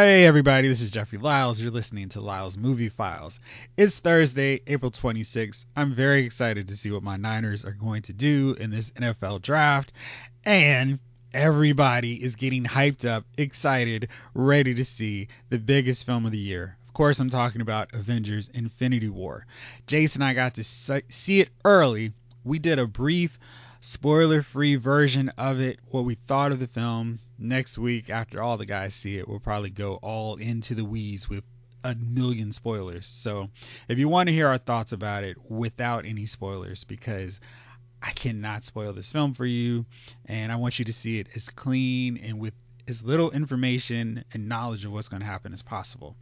[0.00, 1.60] Hey everybody, this is Jeffrey Lyles.
[1.60, 3.40] You're listening to Lyles Movie Files.
[3.76, 5.64] It's Thursday, April 26th.
[5.74, 9.42] I'm very excited to see what my Niners are going to do in this NFL
[9.42, 9.92] draft.
[10.44, 11.00] And
[11.34, 16.76] everybody is getting hyped up, excited, ready to see the biggest film of the year.
[16.86, 19.46] Of course, I'm talking about Avengers Infinity War.
[19.88, 22.12] Jason and I got to see it early.
[22.44, 23.36] We did a brief
[23.92, 27.18] spoiler free version of it, what we thought of the film.
[27.38, 31.28] Next week, after all the guys see it, we'll probably go all into the weeds
[31.28, 31.44] with
[31.84, 33.06] a million spoilers.
[33.06, 33.48] So
[33.88, 37.40] if you want to hear our thoughts about it without any spoilers, because
[38.02, 39.86] I cannot spoil this film for you,
[40.26, 42.54] and I want you to see it as clean and with
[42.88, 46.16] as little information and knowledge of what's going to happen as possible.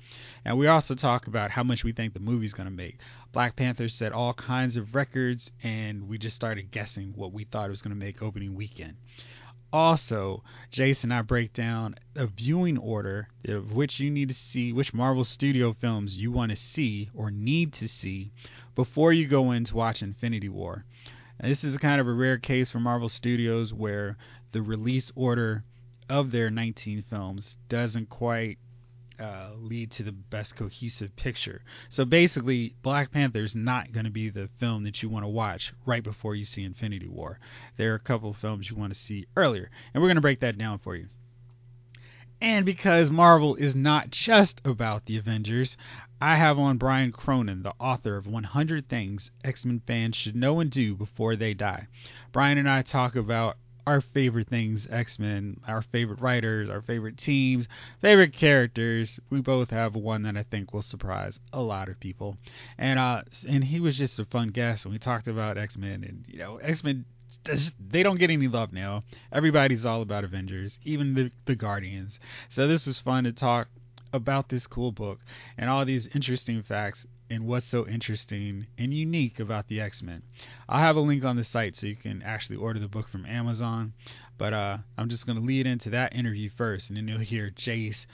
[0.45, 2.99] And we also talk about how much we think the movie's going to make.
[3.33, 7.69] Black Panther set all kinds of records, and we just started guessing what we thought
[7.69, 8.97] it was going to make opening weekend.
[9.73, 14.73] Also, Jason and I break down a viewing order of which you need to see,
[14.73, 18.33] which Marvel Studio films you want to see or need to see
[18.75, 20.85] before you go in to watch Infinity War.
[21.41, 24.17] This is kind of a rare case for Marvel Studios where
[24.53, 25.63] the release order
[26.09, 28.59] of their 19 films doesn't quite
[29.19, 31.63] uh, lead to the best cohesive picture.
[31.89, 35.29] So basically, Black Panther is not going to be the film that you want to
[35.29, 37.39] watch right before you see Infinity War.
[37.77, 40.23] There are a couple of films you want to see earlier, and we're going to
[40.23, 41.09] break that down for you.
[42.43, 45.79] And because Marvel is not just about the Avengers,
[46.21, 50.61] I have on Brian Cronin, the author of 100 Things X Men fans should know
[50.61, 51.89] and do before they die.
[52.33, 57.17] Brian and I talk about our favorite things X Men, our favorite writers, our favorite
[57.17, 57.69] teams,
[58.01, 59.21] favorite characters.
[59.31, 62.37] We both have one that I think will surprise a lot of people.
[62.79, 66.05] And uh and he was just a fun guest and we talked about X Men
[66.05, 67.05] and you know, X Men
[67.91, 69.05] they don't get any love now.
[69.33, 72.19] Everybody's all about Avengers, even the the Guardians.
[72.49, 73.69] So this was fun to talk
[74.13, 75.19] about this cool book
[75.59, 80.23] and all these interesting facts and what's so interesting and unique about the X-Men.
[80.69, 83.27] I'll have a link on the site so you can actually order the book from
[83.27, 83.93] Amazon.
[84.39, 87.51] But uh, I'm just going to lead into that interview first, and then you'll hear
[87.51, 88.07] Jace,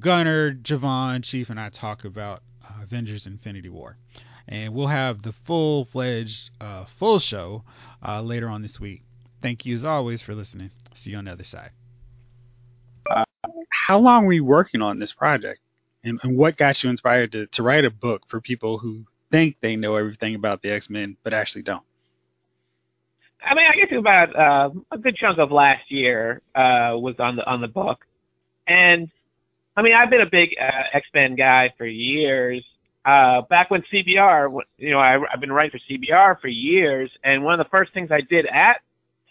[0.00, 3.96] Gunner, Javon, Chief, and I talk about uh, Avengers Infinity War.
[4.48, 7.64] And we'll have the full fledged, uh, full show
[8.06, 9.02] uh, later on this week.
[9.42, 10.70] Thank you as always for listening.
[10.94, 11.70] See you on the other side.
[13.08, 13.24] Uh,
[13.86, 15.60] how long were you working on this project?
[16.04, 19.56] And, and what got you inspired to, to write a book for people who think
[19.60, 21.82] they know everything about the X Men but actually don't?
[23.44, 27.36] I mean, I guess about uh, a good chunk of last year uh, was on
[27.36, 28.04] the on the book,
[28.66, 29.08] and
[29.76, 32.64] I mean, I've been a big uh, X Men guy for years.
[33.04, 37.44] Uh, back when CBR, you know, I, I've been writing for CBR for years, and
[37.44, 38.80] one of the first things I did at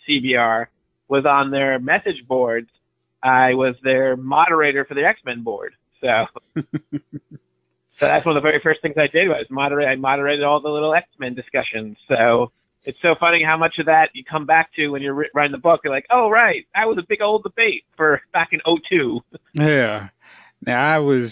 [0.07, 0.67] CBR
[1.09, 2.69] was on their message boards.
[3.21, 6.25] I was their moderator for the X Men board, so,
[6.55, 6.61] so
[7.99, 9.87] that's one of the very first things I did was moderate.
[9.87, 11.97] I moderated all the little X Men discussions.
[12.07, 12.51] So
[12.83, 15.57] it's so funny how much of that you come back to when you're writing the
[15.57, 15.81] book.
[15.83, 18.59] You're like, oh right, that was a big old debate for back in
[18.89, 19.19] '02.
[19.53, 20.09] Yeah.
[20.65, 21.31] Now I was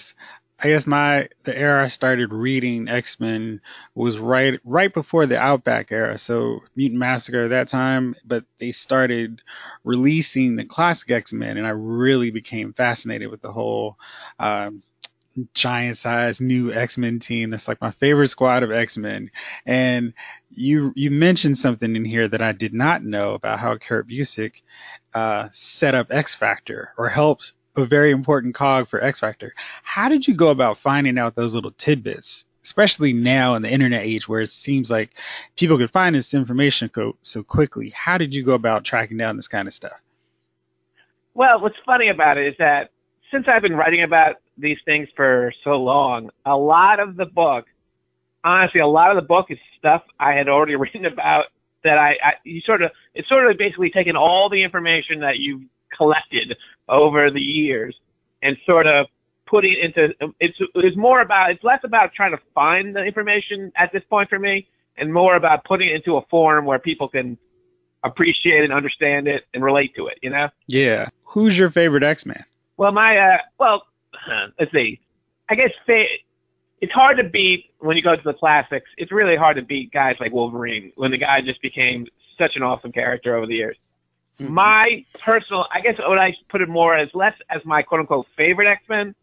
[0.65, 3.61] I guess my the era I started reading X Men
[3.93, 8.15] was right right before the Outback era, so Mutant Massacre at that time.
[8.25, 9.43] But they started
[9.83, 13.97] releasing the classic X Men, and I really became fascinated with the whole
[14.39, 14.81] um,
[15.53, 17.51] giant sized new X Men team.
[17.51, 19.29] That's like my favorite squad of X Men.
[19.67, 20.13] And
[20.49, 24.53] you you mentioned something in here that I did not know about how Kurt Busiek
[25.13, 29.53] uh, set up X Factor or helped a very important cog for X Factor.
[29.83, 32.43] How did you go about finding out those little tidbits?
[32.63, 35.11] Especially now in the internet age where it seems like
[35.55, 37.93] people can find this information co- so quickly.
[37.95, 39.99] How did you go about tracking down this kind of stuff?
[41.35, 42.89] Well, what's funny about it is that
[43.31, 47.65] since I've been writing about these things for so long, a lot of the book,
[48.43, 51.45] honestly, a lot of the book is stuff I had already written about
[51.83, 55.37] that I, I you sort of it's sort of basically taken all the information that
[55.37, 55.61] you've
[55.95, 56.55] collected
[56.89, 57.95] over the years
[58.41, 59.07] and sort of
[59.47, 60.09] putting into
[60.39, 64.29] it's it's more about it's less about trying to find the information at this point
[64.29, 64.67] for me
[64.97, 67.37] and more about putting it into a form where people can
[68.03, 70.47] appreciate and understand it and relate to it you know?
[70.67, 71.09] Yeah.
[71.23, 72.43] Who's your favorite x-man?
[72.77, 73.83] Well my uh well
[74.59, 74.99] let's see.
[75.49, 76.05] I guess fa-
[76.81, 78.89] it's hard to beat when you go to the classics.
[78.97, 82.63] It's really hard to beat guys like wolverine when the guy just became such an
[82.63, 83.77] awesome character over the years
[84.39, 84.53] Mm-hmm.
[84.53, 88.27] My personal, I guess, what I put it more as less as my quote unquote
[88.37, 89.15] favorite X Men,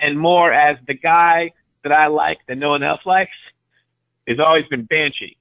[0.00, 1.52] and more as the guy
[1.82, 3.30] that I like that no one else likes,
[4.28, 5.36] has always been Banshee.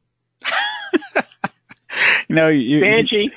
[2.29, 3.29] no, you, Banshee.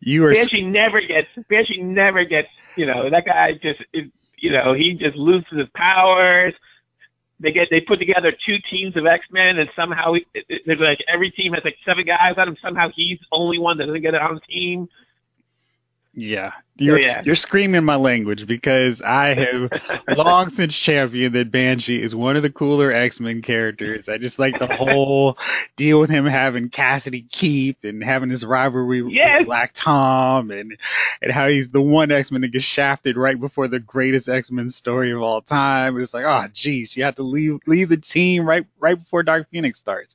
[0.00, 2.48] You, you are Banshee never gets Banshee never gets.
[2.76, 6.54] You know that guy just is you know, he just loses his powers.
[7.40, 10.62] They get they put together two teams of X Men, and somehow he, it, it,
[10.66, 12.56] there's like every team has like seven guys on him.
[12.62, 14.88] Somehow he's the only one that doesn't get it on the team.
[16.12, 17.22] Yeah, you're oh, yeah.
[17.24, 19.70] you're screaming my language because I have
[20.16, 24.04] long since championed that Banshee is one of the cooler X Men characters.
[24.08, 25.36] I just like the whole
[25.76, 29.40] deal with him having Cassidy Keep and having his rivalry Yes.
[29.40, 30.76] with Black Tom and
[31.20, 34.50] and how he's the one X Men that gets shafted right before the greatest X
[34.50, 35.98] Men story of all time.
[36.00, 39.48] It's like, oh jeez, you have to leave leave the team right right before Dark
[39.50, 40.14] Phoenix starts.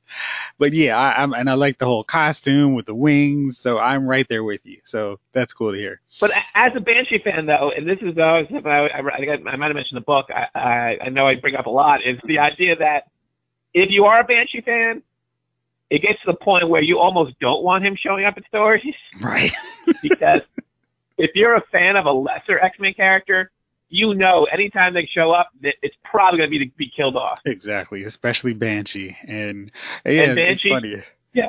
[0.58, 4.06] But yeah, I, I'm and I like the whole costume with the wings, so I'm
[4.06, 4.78] right there with you.
[4.90, 6.00] So that's cool to hear.
[6.20, 9.18] But a- as a Banshee fan, though, and this is always something I, I, I,
[9.18, 10.26] think I I might have mentioned the book.
[10.30, 13.04] I, I, I know I bring up a lot is the idea that
[13.72, 15.02] if you are a Banshee fan,
[15.90, 18.82] it gets to the point where you almost don't want him showing up at stories
[19.22, 19.52] Right.
[20.02, 20.40] because
[21.18, 23.50] if you're a fan of a lesser X Men character,
[23.90, 27.16] you know anytime they show up, that it's probably going to be to be killed
[27.16, 27.38] off.
[27.44, 29.70] Exactly, especially Banshee, and
[30.04, 30.94] yeah, And it's Banshee- funny.
[31.32, 31.48] yeah.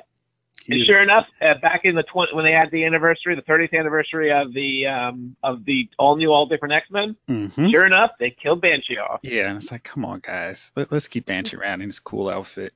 [0.67, 3.77] And sure enough, uh, back in the 20, when they had the anniversary, the 30th
[3.77, 7.71] anniversary of the um, of the all new, all different X Men, Mhm.
[7.71, 9.19] sure enough, they killed Banshee off.
[9.23, 12.29] Yeah, and it's like, come on, guys, Let, let's keep Banshee around in his cool
[12.29, 12.73] outfit.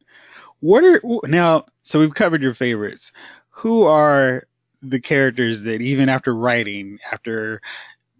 [0.60, 1.66] What are now?
[1.84, 3.02] So we've covered your favorites.
[3.50, 4.44] Who are
[4.82, 7.60] the characters that even after writing, after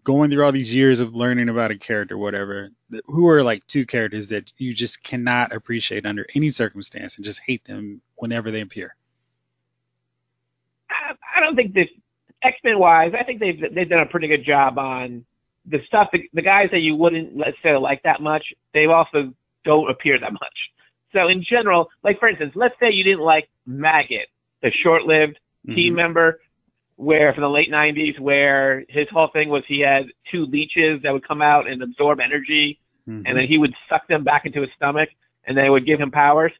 [0.04, 2.70] going through all these years of learning about a character, whatever,
[3.06, 7.38] who are like two characters that you just cannot appreciate under any circumstance and just
[7.46, 8.94] hate them whenever they appear?
[10.90, 11.88] I, I don't think this
[12.42, 13.12] X Men wise.
[13.18, 15.24] I think they've they've done a pretty good job on
[15.66, 16.08] the stuff.
[16.12, 18.44] The, the guys that you wouldn't let's say like that much,
[18.74, 19.32] they also
[19.64, 20.58] don't appear that much.
[21.12, 24.28] So in general, like for instance, let's say you didn't like Maggott,
[24.62, 25.96] the short-lived team Mhm.
[25.96, 26.40] member,
[26.96, 31.12] where from the late '90s, where his whole thing was he had two leeches that
[31.12, 32.78] would come out and absorb energy,
[33.08, 33.24] Mhm.
[33.26, 35.10] and then he would suck them back into his stomach,
[35.44, 36.52] and they would give him powers.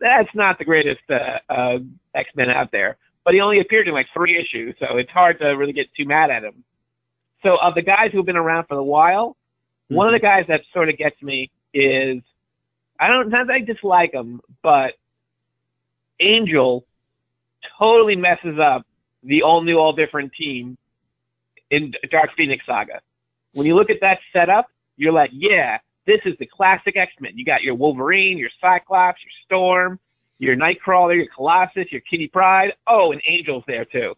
[0.00, 1.78] That's not the greatest uh, uh,
[2.14, 2.96] X Men out there.
[3.24, 6.06] But he only appeared in like three issues, so it's hard to really get too
[6.06, 6.64] mad at him.
[7.42, 9.36] So of the guys who've been around for a while,
[9.88, 10.40] one of the mm-hmm.
[10.40, 12.22] guys that sort of gets me is
[12.98, 14.92] I don't not that I dislike him, but
[16.20, 16.84] Angel
[17.78, 18.86] totally messes up
[19.22, 20.76] the all new, all different team
[21.70, 23.00] in Dark Phoenix Saga.
[23.52, 27.32] When you look at that setup, you're like, yeah, this is the classic X Men.
[27.34, 29.98] You got your Wolverine, your Cyclops, your Storm,
[30.40, 32.72] your Nightcrawler, your Colossus, your Kitty Pryde.
[32.88, 34.14] Oh, and Angel's there too.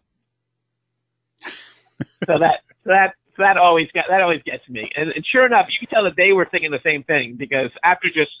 [2.25, 4.89] so that so that so that always got that always gets me.
[4.95, 7.69] And, and sure enough, you can tell that they were thinking the same thing because
[7.83, 8.31] after just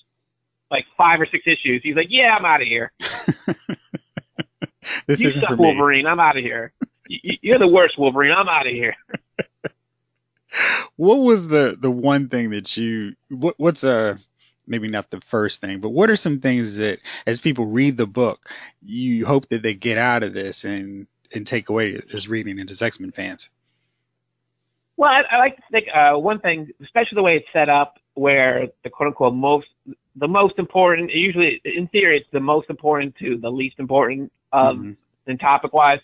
[0.71, 2.91] like five or six issues, he's like, "Yeah, I'm out of here.
[5.07, 5.59] this you suck.
[5.59, 6.07] Wolverine.
[6.07, 6.71] I'm out of here.
[7.07, 8.31] You- You're the worst, Wolverine.
[8.31, 8.95] I'm out of here."
[10.97, 14.19] What was the the one thing that you what what's a
[14.67, 18.05] maybe not the first thing, but what are some things that as people read the
[18.05, 18.39] book,
[18.81, 22.69] you hope that they get out of this and and take away as reading and
[22.69, 23.47] as X Men fans?
[24.97, 27.97] Well, I, I like to think uh, one thing, especially the way it's set up,
[28.13, 29.67] where the quote unquote most,
[30.15, 34.77] the most important, usually in theory, it's the most important to the least important of
[34.77, 34.95] Mhm.
[35.27, 35.99] and topic wise.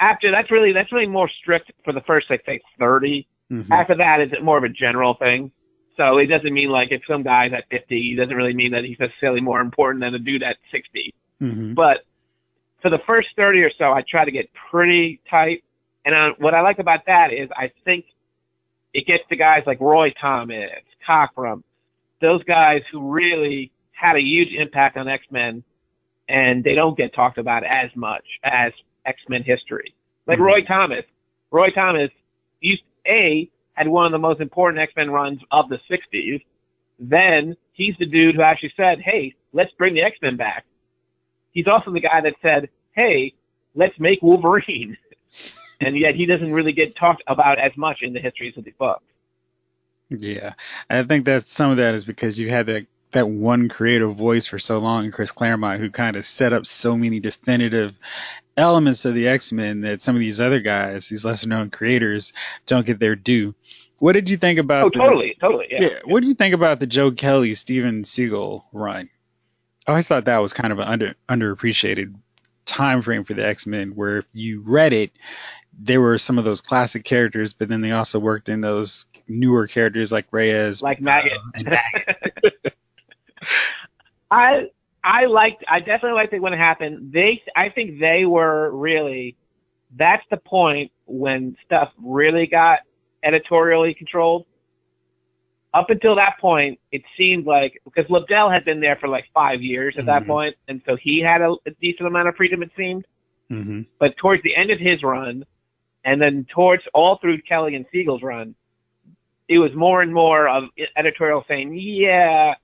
[0.00, 3.26] After that's really that's really more strict for the first, like say, thirty.
[3.50, 3.66] Mhm.
[3.70, 5.50] After that, is it more of a general thing.
[5.98, 8.84] So it doesn't mean like if some guy's at fifty, it doesn't really mean that
[8.84, 11.12] he's necessarily more important than a dude at sixty.
[11.42, 11.74] Mhm.
[11.74, 11.98] But
[12.80, 15.64] for the first 30 or so, I try to get pretty tight.
[16.04, 18.04] And uh, what I like about that is I think
[18.94, 20.70] it gets to guys like Roy Thomas,
[21.06, 21.62] Cockrum,
[22.20, 25.64] those guys who really had a huge impact on X-Men,
[26.28, 28.72] and they don't get talked about as much as
[29.04, 29.92] X-Men history.
[30.26, 30.42] Like Mhm.
[30.46, 31.04] Roy Thomas.
[31.50, 32.10] Roy Thomas
[32.60, 33.48] used A
[33.78, 36.42] had one of the most important X-Men runs of the 60s.
[36.98, 40.64] Then he's the dude who actually said, "Hey, let's bring the X-Men back."
[41.52, 43.34] He's also the guy that said, "Hey,
[43.74, 44.96] let's make Wolverine,"
[45.80, 48.74] and yet he doesn't really get talked about as much in the histories of the
[48.78, 49.04] books.
[50.10, 50.54] Yeah,
[50.90, 54.46] I think that some of that is because you had that that one creative voice
[54.46, 57.94] for so long, Chris Claremont, who kind of set up so many definitive
[58.58, 62.32] elements of the X Men that some of these other guys, these lesser known creators,
[62.66, 63.54] don't get their due.
[64.00, 64.84] What did you think about?
[64.84, 65.80] Oh, the- totally, totally, yeah.
[65.80, 65.98] Yeah.
[66.04, 69.08] What do you think about the Joe Kelly, Steven Seagle run?
[69.86, 72.14] I always thought that was kind of an under underappreciated
[72.66, 75.10] time frame for the X Men, where if you read it,
[75.80, 79.66] there were some of those classic characters, but then they also worked in those newer
[79.66, 81.38] characters like Reyes, like Maggott.
[81.56, 82.70] uh.
[84.30, 84.68] I
[85.04, 87.12] I liked I definitely liked it when it happened.
[87.12, 89.36] They I think they were really
[89.96, 92.80] that's the point when stuff really got
[93.24, 94.44] editorially controlled.
[95.74, 99.60] up until that point, it seemed like because Lobdell had been there for like five
[99.62, 100.26] years at that Mhm.
[100.26, 102.62] point, and so he had a, a decent amount of freedom.
[102.62, 103.04] It seemed,
[103.50, 103.82] Mm-hmm.
[103.98, 105.44] but towards the end of his run,
[106.04, 108.54] and then towards all through Kelly and Seagle's run,
[109.48, 110.64] it was more and more of
[110.96, 112.54] editorial saying, "Yeah,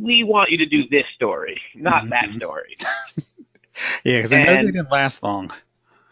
[0.00, 2.36] we want you to do this story, not that Mhm.
[2.36, 2.76] story."
[4.04, 5.50] Yeah, because I know they And- didn't last long.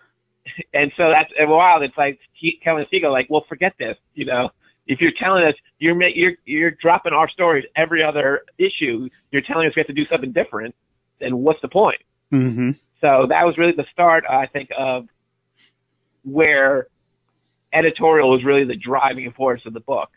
[0.73, 1.83] and so that's a while.
[1.83, 3.97] It's like and Seagle, like, well, forget this.
[4.15, 4.51] You know,
[4.87, 9.67] if you're telling us you're you're you're dropping our stories every other issue, you're telling
[9.69, 10.75] us we have to do something different.
[11.21, 12.01] Then what's the point?
[12.33, 12.71] Mm-hmm.
[13.03, 15.07] So that was really the start, I think, of
[16.25, 16.87] where
[17.73, 20.09] editorial was really the driving force of the book.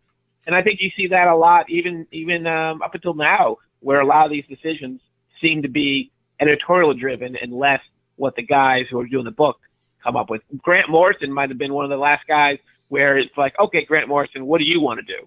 [0.52, 4.02] And I think you see that a lot, even even um, up until now, where
[4.02, 5.00] a lot of these decisions
[5.40, 7.80] seem to be editorial driven and less
[8.18, 9.58] what the guys who are doing the book
[10.04, 10.42] come up with.
[10.58, 12.58] Grant Morrison might have been one of the last guys
[12.90, 15.26] where it's like, okay, Grant Morrison, what do you want to do?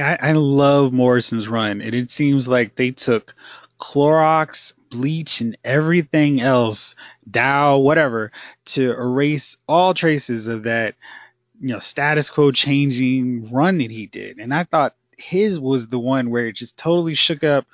[0.00, 3.34] I, I love Morrison's run, and it seems like they took
[3.80, 6.94] Clorox, bleach, and everything else,
[7.28, 8.30] Dow, whatever,
[8.66, 10.94] to erase all traces of that,
[11.62, 14.38] you know, status quo changing run that he did.
[14.38, 17.66] And I thought his was the one where it just totally shook up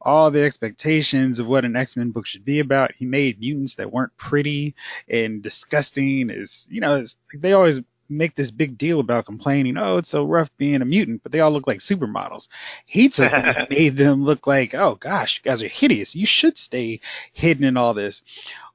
[0.00, 2.92] all the expectations of what an X-Men book should be about.
[2.96, 4.74] He made mutants that weren't pretty
[5.08, 6.30] and disgusting.
[6.30, 10.24] Is you know, it's, they always make this big deal about complaining, oh, it's so
[10.24, 12.46] rough being a mutant, but they all look like supermodels.
[12.86, 13.32] He took
[13.70, 16.14] made them look like, oh gosh, you guys are hideous.
[16.14, 17.00] You should stay
[17.32, 18.20] hidden in all this.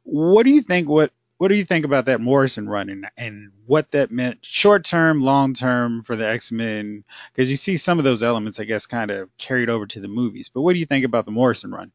[0.03, 0.88] What do you think?
[0.88, 4.84] What what do you think about that Morrison run and, and what that meant short
[4.86, 7.05] term, long term for the X Men?
[7.34, 10.10] Because you see some of those elements, I guess, kind of carried over to the
[10.10, 10.51] movies.
[10.53, 11.93] But what do you think about the Morrison run?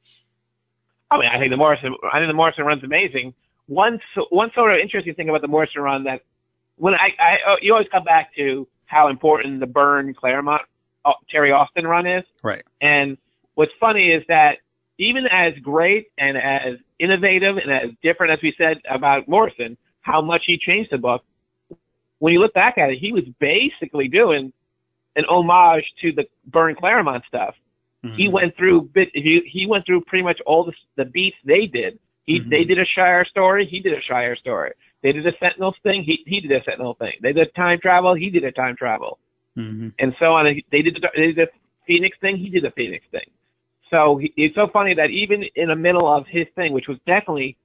[1.10, 3.34] I mean, I think the Morrison, I think the Morrison run's amazing.
[3.66, 6.22] One, one sort of interesting thing about the Morrison run that
[6.76, 10.62] when I, I, oh, you always come back to how important the Byrne Claremont
[11.04, 12.24] uh, Terry Austin run is.
[12.42, 12.64] Right.
[12.80, 13.18] And
[13.56, 14.56] what's funny is that
[14.98, 20.20] even as great and as innovative and as different as we said about Morrison, how
[20.20, 21.24] much he changed the book.
[22.18, 24.52] When you look back at it, he was basically doing
[25.16, 27.54] an homage to the Byrne Claremont stuff
[28.16, 28.32] he Mhm.
[28.32, 31.98] went through bit he he went through pretty much all the the beats they did.
[32.26, 32.50] He Mhm.
[32.50, 34.72] they did a Shi'ar story, he did a Shi'ar story.
[35.02, 37.14] They did a Sentinels thing, he he did a Sentinel thing.
[37.20, 39.18] They did time travel, he did a time travel,
[39.56, 39.92] Mhm.
[39.98, 40.44] and so on.
[40.70, 41.50] They did the, they did the
[41.86, 43.28] Phoenix thing, he did a Phoenix thing.
[43.90, 47.56] So it's so funny that even in the middle of his thing, which was definitely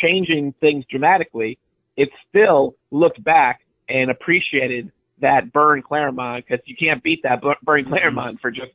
[0.00, 1.58] changing things dramatically,
[1.96, 7.56] it still looked back and appreciated that Byrne Claremont because you can't beat that Bur-
[7.62, 7.94] Byrne mm-hmm.
[7.94, 8.72] Claremont for just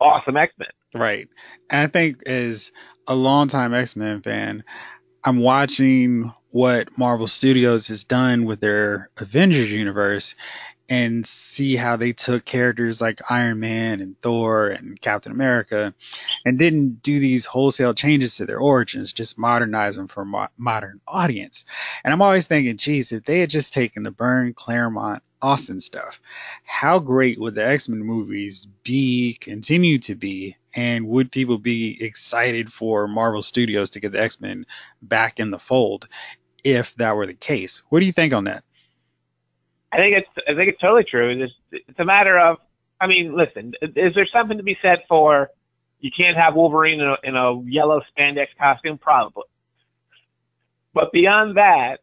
[0.00, 0.68] awesome X Men.
[0.94, 1.28] Right.
[1.70, 2.60] And I think as
[3.06, 4.64] a longtime X Men fan,
[5.24, 10.34] I'm watching what Marvel Studios has done with their Avengers universe
[10.90, 15.94] and see how they took characters like Iron Man and Thor and Captain America
[16.44, 20.48] and didn't do these wholesale changes to their origins, just modernize them for a mo-
[20.58, 21.62] modern audience.
[22.02, 26.14] And I'm always thinking, geez, if they had just taken the Byrne, Claremont, Austin stuff,
[26.64, 31.96] how great would the X Men movies be, continue to be, and would people be
[32.00, 34.66] excited for Marvel Studios to get the X Men
[35.02, 36.08] back in the fold
[36.64, 37.80] if that were the case?
[37.90, 38.64] What do you think on that?
[39.92, 41.30] I think it's I think it's totally true.
[41.42, 42.58] It's it's a matter of
[43.00, 45.50] I mean, listen, is there something to be said for
[46.00, 48.98] you can't have Wolverine in a, in a yellow spandex costume?
[48.98, 49.44] Probably.
[50.94, 51.98] But beyond that,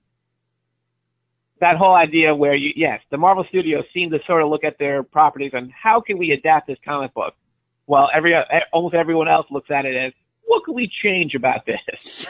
[1.60, 4.78] that whole idea where you yes, the Marvel Studios seem to sort of look at
[4.80, 7.34] their properties and how can we adapt this comic book?
[7.88, 8.36] Well, every
[8.74, 10.14] almost everyone else looks at it as
[10.48, 11.80] what can we change about this?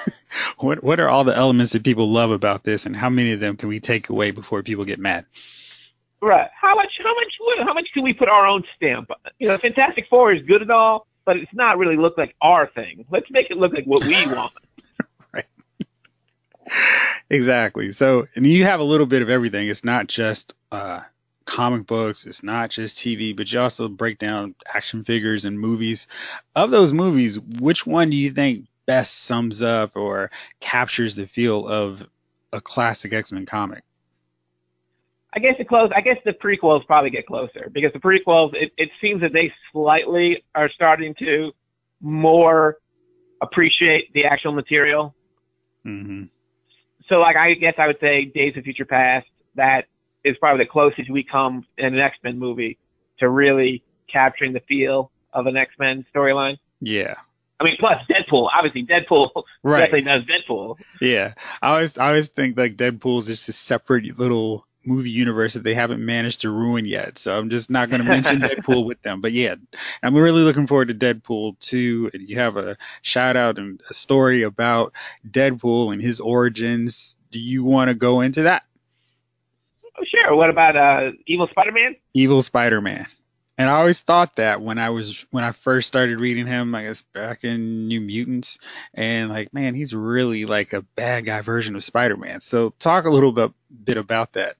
[0.59, 3.39] What what are all the elements that people love about this, and how many of
[3.39, 5.25] them can we take away before people get mad?
[6.21, 6.49] Right.
[6.59, 6.91] How much?
[7.01, 7.65] How much?
[7.65, 9.09] How much can we put our own stamp?
[9.09, 9.17] on?
[9.39, 12.69] You know, Fantastic Four is good and all, but it's not really look like our
[12.75, 13.05] thing.
[13.11, 14.53] Let's make it look like what we want.
[15.33, 15.45] Right.
[17.29, 17.93] exactly.
[17.93, 19.69] So, and you have a little bit of everything.
[19.69, 21.01] It's not just uh,
[21.47, 22.23] comic books.
[22.25, 26.05] It's not just TV, but you also break down action figures and movies.
[26.55, 30.29] Of those movies, which one do you think best sums up or
[30.61, 31.99] captures the feel of
[32.53, 33.83] a classic X Men comic?
[35.33, 35.91] I guess the close.
[35.95, 38.53] I guess the prequels probably get closer because the prequels.
[38.53, 41.51] It, it seems that they slightly are starting to
[42.01, 42.77] more
[43.41, 45.13] appreciate the actual material.
[45.83, 46.23] hmm
[47.09, 49.27] So, like, I guess I would say Days of Future Past.
[49.55, 49.85] That
[50.27, 52.77] is probably the closest we come in an X Men movie
[53.19, 56.57] to really capturing the feel of an X Men storyline.
[56.81, 57.15] Yeah.
[57.59, 58.49] I mean, plus Deadpool.
[58.55, 59.31] Obviously, Deadpool
[59.63, 59.85] Right.
[59.91, 60.75] definitely does Deadpool.
[61.01, 61.33] Yeah.
[61.61, 65.63] I always I always think like Deadpool is just a separate little movie universe that
[65.63, 67.19] they haven't managed to ruin yet.
[67.21, 69.19] So I'm just not going to mention Deadpool with them.
[69.21, 69.55] But yeah,
[70.03, 72.11] I'm really looking forward to Deadpool 2.
[72.13, 74.93] And you have a shout out and a story about
[75.29, 77.15] Deadpool and his origins.
[77.31, 78.63] Do you want to go into that?
[79.99, 80.35] Oh, sure.
[80.35, 81.95] What about uh, Evil Spider-Man?
[82.13, 83.07] Evil Spider-Man.
[83.57, 86.83] And I always thought that when I was when I first started reading him, I
[86.83, 88.59] guess back in New Mutants,
[88.93, 92.41] and like, man, he's really like a bad guy version of Spider-Man.
[92.51, 93.51] So talk a little bit
[93.83, 94.57] bit about that.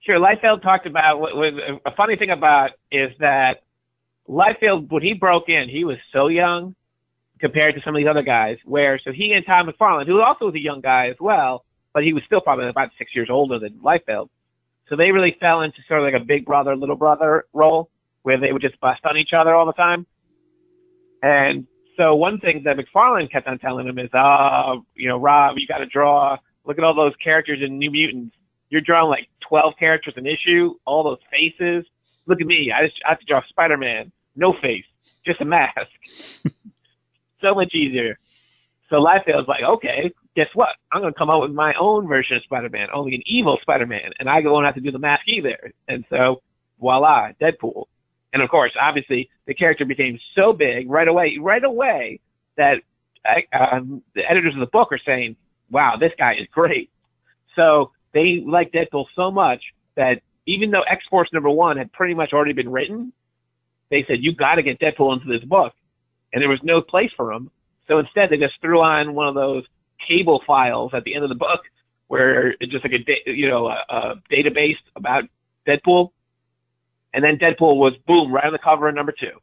[0.00, 0.18] Sure.
[0.18, 1.54] Liefeld talked about what, what
[1.86, 3.62] a funny thing about is that
[4.28, 6.74] Liefeld when he broke in, he was so young
[7.38, 8.58] compared to some of these other guys.
[8.66, 12.02] Where so he and Tom McFarlane, who also was a young guy as well, but
[12.02, 14.28] he was still probably about six years older than Liefeld.
[14.88, 17.90] So they really fell into sort of like a big brother, little brother role
[18.22, 20.06] where they would just bust on each other all the time.
[21.22, 21.66] And
[21.96, 25.66] so one thing that McFarlane kept on telling him is, oh, you know, Rob, you
[25.66, 28.34] got to draw, look at all those characters in New Mutants.
[28.68, 31.84] You're drawing like 12 characters an issue, all those faces.
[32.26, 32.72] Look at me.
[32.74, 34.12] I just I have to draw Spider-Man.
[34.36, 34.84] No face,
[35.26, 35.90] just a mask.
[37.42, 38.18] so much easier.
[38.88, 40.70] So Liefeld's like, okay, guess what?
[40.92, 44.12] I'm going to come out with my own version of Spider-Man, only an evil Spider-Man,
[44.18, 45.72] and I won't have to do the mask either.
[45.88, 46.42] And so,
[46.80, 47.84] voila, Deadpool.
[48.32, 52.20] And of course, obviously, the character became so big right away, right away,
[52.56, 52.76] that
[53.52, 55.36] um, the editors of the book are saying,
[55.70, 56.90] wow, this guy is great.
[57.56, 59.62] So they liked Deadpool so much
[59.96, 63.12] that even though X-Force number one had pretty much already been written,
[63.90, 65.72] they said, you got to get Deadpool into this book.
[66.32, 67.50] And there was no place for him.
[67.88, 69.64] So instead, they just threw on one of those
[70.06, 71.60] cable files at the end of the book
[72.10, 75.24] where it's just like a da- you know a, a database about
[75.66, 76.10] Deadpool,
[77.14, 79.38] and then Deadpool was boom right on the cover of number two.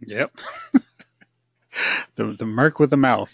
[0.00, 0.32] Yep.
[2.16, 3.28] the the merc with the mouth.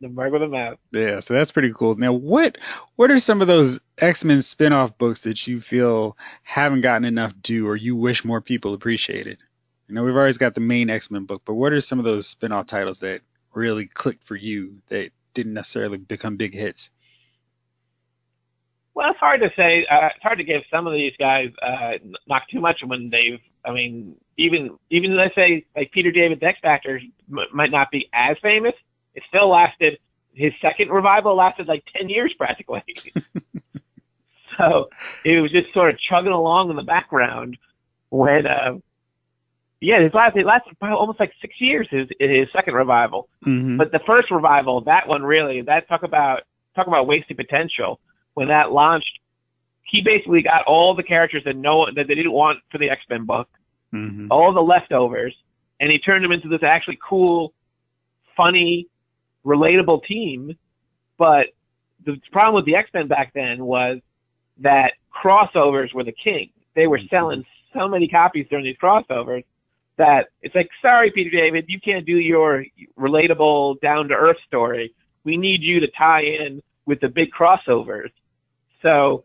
[0.00, 0.78] The merc with the mouth.
[0.90, 1.94] Yeah, so that's pretty cool.
[1.94, 2.58] Now, what
[2.96, 7.32] what are some of those X Men spin-off books that you feel haven't gotten enough
[7.44, 9.38] due, or you wish more people appreciated?
[9.86, 12.04] You know, we've always got the main X Men book, but what are some of
[12.04, 13.20] those spin-off titles that
[13.54, 16.88] really clicked for you that didn't necessarily become big hits?
[18.94, 19.86] Well, it's hard to say.
[19.90, 21.92] Uh, it's hard to give some of these guys uh,
[22.26, 23.40] not too much when they've.
[23.64, 28.08] I mean, even even let's say like Peter David's X Factor m- might not be
[28.12, 28.74] as famous.
[29.14, 29.98] It still lasted.
[30.34, 32.82] His second revival lasted like ten years practically.
[34.58, 34.88] so
[35.24, 37.56] it was just sort of chugging along in the background
[38.10, 38.74] when uh,
[39.82, 41.88] yeah, his last it lasted almost like six years.
[41.90, 43.76] His his second revival, mm-hmm.
[43.76, 46.42] but the first revival, that one really, that talk about
[46.76, 47.98] talk about wasting potential.
[48.34, 49.18] When that launched,
[49.82, 53.02] he basically got all the characters that no that they didn't want for the X
[53.10, 53.48] Men book,
[53.92, 54.28] mm-hmm.
[54.30, 55.34] all the leftovers,
[55.80, 57.52] and he turned them into this actually cool,
[58.36, 58.86] funny,
[59.44, 60.56] relatable team.
[61.18, 61.46] But
[62.06, 63.98] the problem with the X Men back then was
[64.58, 66.50] that crossovers were the king.
[66.76, 69.42] They were selling so many copies during these crossovers
[70.02, 72.64] that it's like, sorry, Peter David, you can't do your
[72.98, 74.92] relatable, down to earth story.
[75.22, 78.10] We need you to tie in with the big crossovers.
[78.82, 79.22] So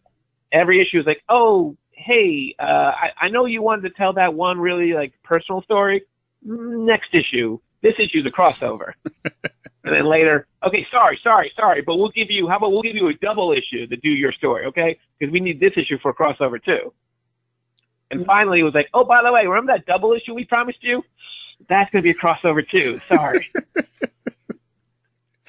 [0.51, 4.35] every issue is like, oh, hey, uh, I, I know you wanted to tell that
[4.35, 6.03] one really like personal story.
[6.43, 8.91] Next issue, this issue is a crossover.
[9.25, 12.95] and then later, okay, sorry, sorry, sorry, but we'll give you, how about we'll give
[12.95, 14.99] you a double issue to do your story, okay?
[15.17, 16.93] Because we need this issue for a crossover too.
[18.11, 20.79] And finally, it was like, oh, by the way, remember that double issue we promised
[20.81, 21.03] you?
[21.69, 22.99] That's going to be a crossover too.
[23.09, 23.45] Sorry.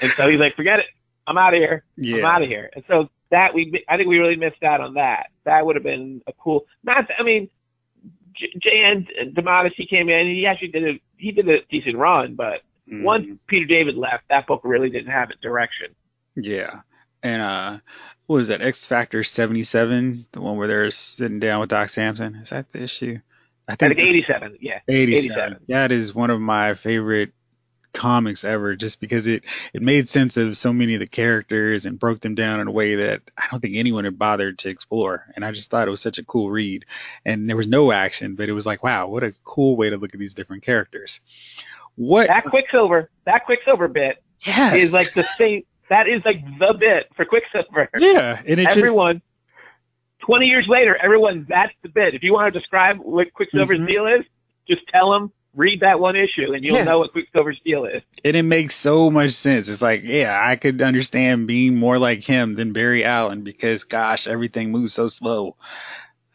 [0.01, 0.87] and so he's like, forget it.
[1.27, 1.85] I'm out of here.
[1.97, 2.18] Yeah.
[2.18, 2.71] I'm out of here.
[2.75, 5.27] And so that we, I think we really missed out on that.
[5.44, 6.64] That would have been a cool.
[6.83, 7.49] Not, I mean,
[8.61, 10.21] Jan DeMatteis, he came in.
[10.21, 13.03] And he actually did a he did a decent run, but mm-hmm.
[13.03, 15.88] once Peter David left, that book really didn't have a direction.
[16.37, 16.81] Yeah,
[17.23, 17.79] and uh,
[18.28, 21.90] what was that X Factor seventy seven, the one where they're sitting down with Doc
[21.90, 22.34] Samson?
[22.36, 23.18] Is that the issue?
[23.66, 24.58] I think, I think eighty seven.
[24.60, 25.24] Yeah, 87.
[25.24, 25.58] 87.
[25.68, 27.32] That is one of my favorite
[27.94, 31.98] comics ever just because it it made sense of so many of the characters and
[31.98, 35.24] broke them down in a way that I don't think anyone had bothered to explore
[35.34, 36.84] and I just thought it was such a cool read
[37.24, 39.96] and there was no action but it was like wow what a cool way to
[39.96, 41.18] look at these different characters
[41.96, 44.74] what that Quicksilver that Quicksilver bit yes.
[44.76, 47.88] is like the same that is like the bit for Quicksilver.
[47.98, 49.24] Yeah and it everyone just,
[50.27, 52.14] 20 years later everyone that's the bit.
[52.14, 53.87] If you want to describe what Quicksilver's mm-hmm.
[53.87, 54.24] deal is
[54.66, 56.85] just tell them read that one issue and you'll Yeah.
[56.85, 58.03] know what Quicksilver's deal is.
[58.24, 59.66] and it makes so much sense.
[59.68, 64.27] It's like yeah I could understand being more like him than Barry Allen because gosh
[64.27, 65.57] everything moves so slow.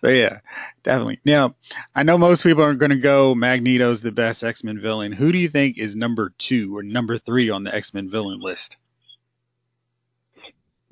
[0.02, 0.39] So yeah
[0.84, 1.20] definitely.
[1.24, 1.56] Now
[1.96, 5.12] I know most people aren't going to go Magneto's the best X-Men villain.
[5.13, 8.76] Who do you think is number two or number three on the X-Men villain list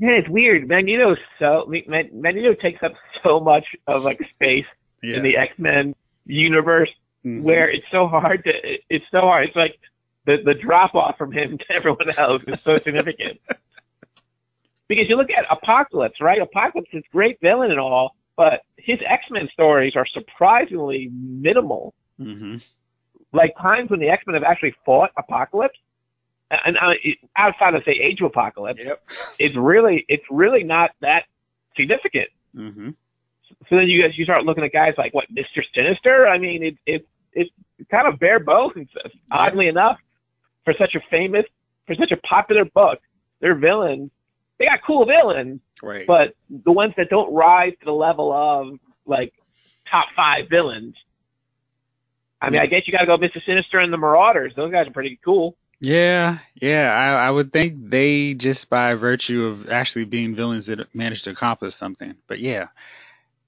[0.02, 0.68] Man, it's weird.
[0.68, 2.92] Magneto so Magneto takes up
[3.24, 4.66] so much of like space
[5.04, 5.16] Yeah.
[5.18, 6.90] in the X Men universe
[7.24, 7.44] Mhm.
[7.44, 8.52] where it's so hard to
[8.90, 9.48] it's so hard.
[9.48, 9.78] It's like
[10.26, 13.40] the the drop off from him to everyone else is so significant.
[14.90, 16.42] because you look at Apocalypse, right?
[16.42, 21.94] Apocalypse is great villain and all, but his X Men stories are surprisingly minimal.
[22.20, 22.62] Mhm.
[23.34, 25.78] Like times when the X Men have actually fought Apocalypse,
[26.66, 26.92] and uh,
[27.38, 29.02] outside of say Age of Apocalypse, Yep.
[29.40, 31.24] it's really it's really not that
[31.78, 32.30] significant.
[32.56, 32.96] Mhm.
[33.70, 36.28] So then you guys you start looking at guys like what Mister Sinister.
[36.28, 37.52] I mean, it it it's
[37.90, 38.90] kind of bare bones.
[39.32, 39.98] Oddly enough,
[40.66, 41.46] for such a famous
[41.88, 43.00] for such a popular book,
[43.40, 44.12] their villains
[44.58, 46.06] they got cool villains, Right.
[46.06, 49.34] but the ones that don't rise to the level of like
[49.90, 50.96] top five villains.
[52.44, 54.54] I mean, I guess you got to go Mister Sinister and the Marauders.
[54.56, 55.56] Those guys are pretty cool.
[55.82, 56.92] Yeah, yeah.
[56.94, 61.32] I, I would think they just by virtue of actually being villains that managed to
[61.32, 62.16] accomplish something.
[62.28, 62.68] But yeah,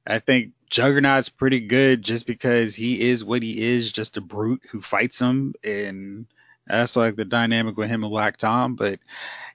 [0.07, 4.61] I think Juggernaut's pretty good just because he is what he is, just a brute
[4.71, 6.27] who fights him, and
[6.67, 8.75] that's like the dynamic with him and Black Tom.
[8.75, 8.99] But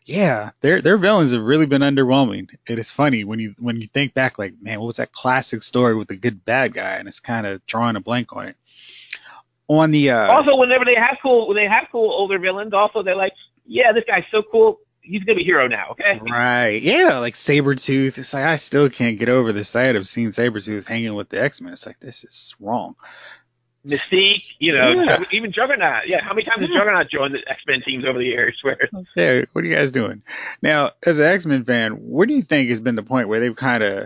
[0.07, 2.49] yeah, their their villains have really been underwhelming.
[2.69, 5.62] It is funny when you when you think back, like man, what was that classic
[5.64, 8.57] story with the good bad guy, and it's kind of drawing a blank on it.
[9.68, 13.02] On the uh, also, whenever they have cool, when they have cool older villains, also
[13.02, 13.33] they're like,
[13.66, 14.78] yeah, this guy's so cool.
[15.02, 15.88] He's gonna be a hero now.
[15.92, 16.20] Okay.
[16.31, 16.83] Right.
[16.83, 18.16] Yeah, like Sabretooth.
[18.18, 21.40] It's like I still can't get over the sight of seeing Sabretooth hanging with the
[21.42, 21.72] X Men.
[21.74, 22.94] It's like this is wrong.
[23.87, 25.18] Mystique, you know, Yeah.
[25.33, 26.09] Even Juggernaut.
[26.09, 26.81] Yeah, how many times has Yeah.
[26.81, 28.59] Juggernaut joined the X Men teams over the years?
[28.62, 28.76] Where
[29.16, 30.22] Yeah, what are you guys doing?
[30.62, 33.40] Now, as an X Men fan, what do you think has been the point where
[33.40, 34.04] they've kind of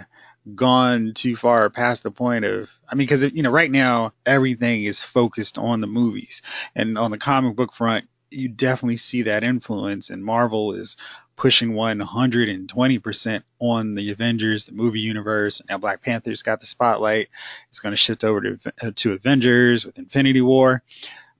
[0.54, 4.84] gone too far past the point of I mean because you know right now everything
[4.84, 6.40] is focused on the movies.
[6.74, 10.96] And on the comic book front you definitely see that influence and Marvel is
[11.36, 15.62] pushing 120% on the Avengers the movie universe.
[15.68, 17.28] Now Black Panther's got the spotlight.
[17.70, 20.82] It's going to shift over to to Avengers with Infinity War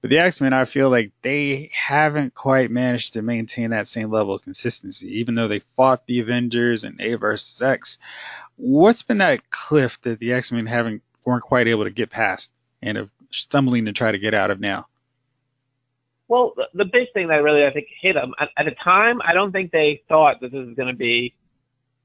[0.03, 4.11] but the X Men, I feel like they haven't quite managed to maintain that same
[4.11, 7.97] level of consistency, even though they fought the Avengers and A versus X.
[8.57, 12.49] What's been that cliff that the X Men haven't weren't quite able to get past
[12.83, 14.87] and are stumbling to try to get out of now?
[16.27, 19.35] Well, the, big thing that really I think hit them at, at the time, I
[19.35, 21.35] don't think they thought that this was going to be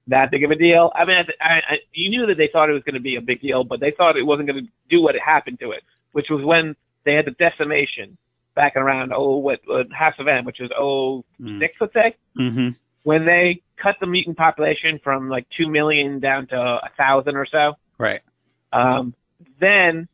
[0.07, 0.91] that big of a deal.
[0.93, 3.21] I mean, I, I, you knew that they thought it was going to be a
[3.21, 5.81] big deal, but they thought it wasn't going to do what it happened to it,
[6.11, 6.75] which was when
[7.07, 8.17] they had the decimation
[8.55, 11.23] back around oh what uh, House of M, which was oh
[11.59, 12.69] six, let's say, Mm-hmm.
[13.03, 17.45] when they cut the mutant population from like two million down to a thousand or
[17.45, 17.73] so.
[17.97, 18.21] Right.
[18.73, 19.13] Um,
[19.59, 20.07] then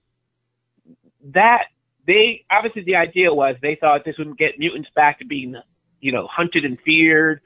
[1.33, 1.63] that
[2.05, 5.55] they obviously the idea was they thought this would get mutants back to being
[6.01, 7.39] you know hunted and feared.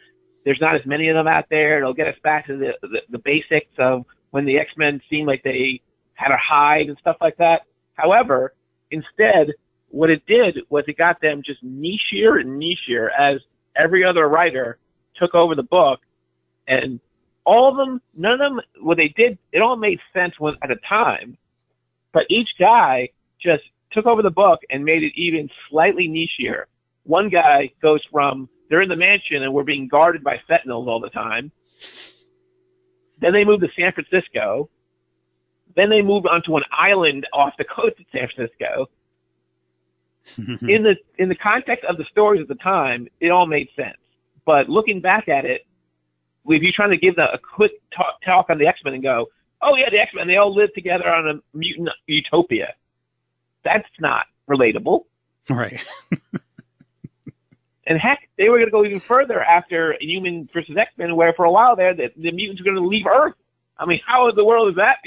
[0.46, 1.78] There's not as many of them out there.
[1.78, 5.28] It'll get us back to the the, the basics of when the X Men seemed
[5.28, 5.82] like they
[6.16, 7.62] had a hide and stuff like that.
[7.94, 8.54] However,
[8.92, 9.54] instead,
[9.90, 13.40] what it did was it got them just nichier and nichier as
[13.76, 14.80] every other writer
[15.16, 16.00] took over the book,
[16.68, 17.00] and
[17.46, 20.72] all of them, none of them, what they did, it all made sense when, at
[20.72, 21.38] a time,
[22.14, 23.10] but each guy
[23.42, 26.64] just took over the book and made it even slightly nichier.
[27.04, 31.00] One guy goes from they're in the mansion and we're being guarded by sentinels all
[31.00, 31.52] the time.
[33.20, 34.70] Then they move to San Francisco.
[35.78, 38.90] Then they moved onto an island off the coast of San Francisco.
[40.38, 43.96] In the in the context of the stories at the time, it all made sense.
[44.46, 45.62] But looking back at it,
[46.46, 49.02] if you're trying to give the, a quick talk, talk on the X Men and
[49.04, 49.28] go,
[49.62, 52.74] "Oh yeah, the X Men, they all live together on a mutant utopia,"
[53.64, 55.06] that's not relatable.
[55.50, 55.80] right.
[57.90, 61.32] And heck, they were going to go even further after Human versus X Men, where
[61.34, 63.36] for a while there, the, the mutants were going to leave Earth.
[63.78, 64.98] I mean, how in the world is that?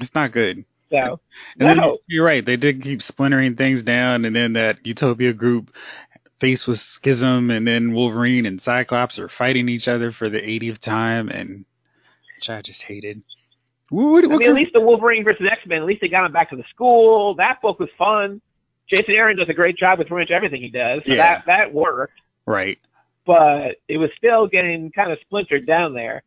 [0.00, 0.64] It's not good.
[0.90, 1.20] so
[1.58, 2.44] And then you're right.
[2.44, 5.70] They did keep splintering things down, and then that Utopia group
[6.40, 10.80] faced with Schism, and then Wolverine and Cyclops are fighting each other for the 80th
[10.80, 11.64] time, and
[12.36, 13.22] which I just hated.
[13.90, 16.26] What, what, I mean, at least the Wolverine versus X Men, at least they got
[16.26, 17.34] him back to the school.
[17.36, 18.40] That book was fun.
[18.88, 21.02] Jason Aaron does a great job with pretty much everything he does.
[21.06, 21.16] So Yeah.
[21.36, 22.20] that that worked.
[22.46, 22.78] right.
[23.26, 26.22] but it was still getting kind of splintered down there.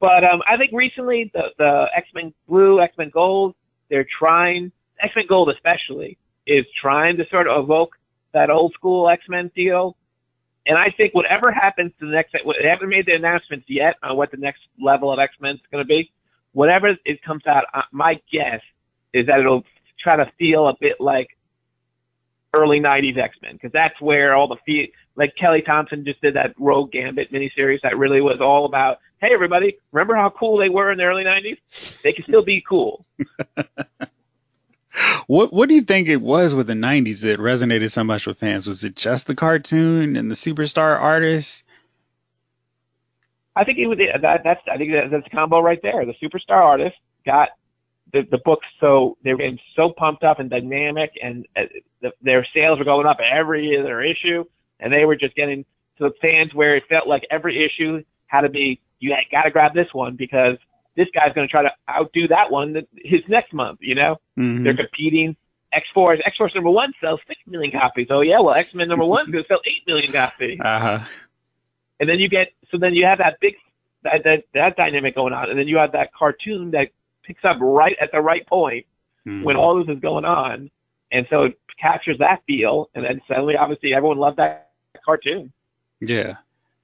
[0.00, 3.54] But um, I think recently the the X Men Blue, X Men Gold,
[3.90, 7.96] they're trying X Men Gold especially is trying to sort of evoke
[8.32, 9.96] that old school X Men feel.
[10.66, 14.16] And I think whatever happens to the next, they haven't made the announcements yet on
[14.16, 16.10] what the next level of X Men is going to be.
[16.52, 18.60] Whatever it comes out, uh, my guess
[19.14, 19.64] is that it'll
[20.02, 21.28] try to feel a bit like
[22.54, 26.54] early '90s X-Men because that's where all the fe- like Kelly Thompson just did that
[26.58, 30.90] Rogue Gambit miniseries that really was all about, hey everybody, remember how cool they were
[30.90, 31.58] in the early '90s?
[32.02, 33.04] They can still be cool.
[35.26, 38.38] what What do you think it was with the '90s that resonated so much with
[38.38, 38.66] fans?
[38.66, 41.50] Was it just the cartoon and the superstar artists?
[43.56, 46.06] I think it was that, that's I think that, that's a combo right there.
[46.06, 47.50] The superstar artist got
[48.12, 51.62] the the books so they were getting so pumped up and dynamic, and uh,
[52.02, 54.44] the, their sales were going up every other issue,
[54.80, 55.64] and they were just getting
[55.98, 59.50] to the fans where it felt like every issue had to be you got to
[59.50, 60.56] grab this one because
[60.96, 63.78] this guy's going to try to outdo that one his next month.
[63.80, 64.64] You know, mm-hmm.
[64.64, 65.36] they're competing.
[65.72, 68.08] X Force X Force number one sells six million copies.
[68.10, 70.58] Oh yeah, well X Men number one is going to sell eight million copies.
[70.60, 70.98] Uh huh.
[72.00, 73.54] And then you get so then you have that big
[74.02, 76.88] that that that dynamic going on, and then you have that cartoon that
[77.24, 78.86] picks up right at the right point
[79.26, 79.44] mm-hmm.
[79.44, 80.70] when all this is going on,
[81.12, 84.70] and so it captures that feel, and then suddenly, obviously, everyone loved that
[85.04, 85.52] cartoon.
[86.00, 86.34] Yeah.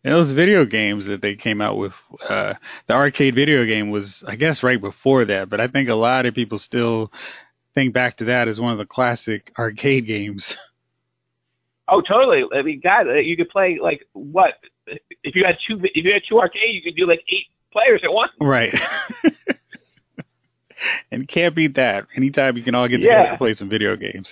[0.04, 1.92] And those video games that they came out with,
[2.28, 2.54] uh,
[2.86, 5.50] the arcade video game was, I guess, right before that.
[5.50, 7.10] But I think a lot of people still
[7.74, 10.44] think back to that as one of the classic arcade games.
[11.88, 12.42] Oh, totally.
[12.52, 14.54] I mean, God, you could play like what?
[15.22, 18.00] If you had two, if you had two arcade, you could do like eight players
[18.02, 18.32] at once.
[18.40, 18.74] Right.
[21.10, 22.06] and can't beat that.
[22.16, 23.32] Anytime you can all get together yeah.
[23.32, 24.28] to play some video games,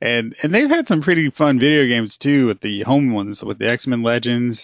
[0.00, 3.58] and and they've had some pretty fun video games too with the home ones with
[3.58, 4.60] the X Men Legends.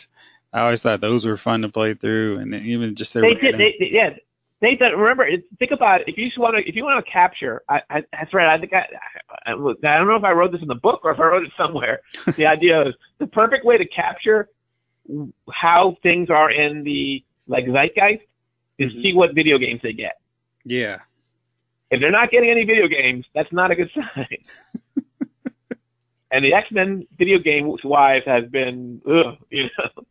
[0.53, 3.55] I always thought those were fun to play through, and even just they did.
[3.55, 4.11] They, they, yeah,
[4.61, 4.91] they did.
[4.97, 5.27] Remember,
[5.59, 6.09] think about it.
[6.09, 8.55] If you just want to, if you want to capture, I, I, that's right.
[8.55, 8.85] I think I,
[9.47, 11.43] I, I don't know if I wrote this in the book or if I wrote
[11.45, 12.01] it somewhere.
[12.37, 14.49] the idea is the perfect way to capture
[15.51, 18.23] how things are in the like zeitgeist
[18.79, 19.03] is mm-hmm.
[19.03, 20.21] see what video games they get.
[20.65, 20.99] Yeah.
[21.93, 24.27] If they're not getting any video games, that's not a good sign.
[26.33, 30.05] and the X Men video game wise has been, ugh, you know.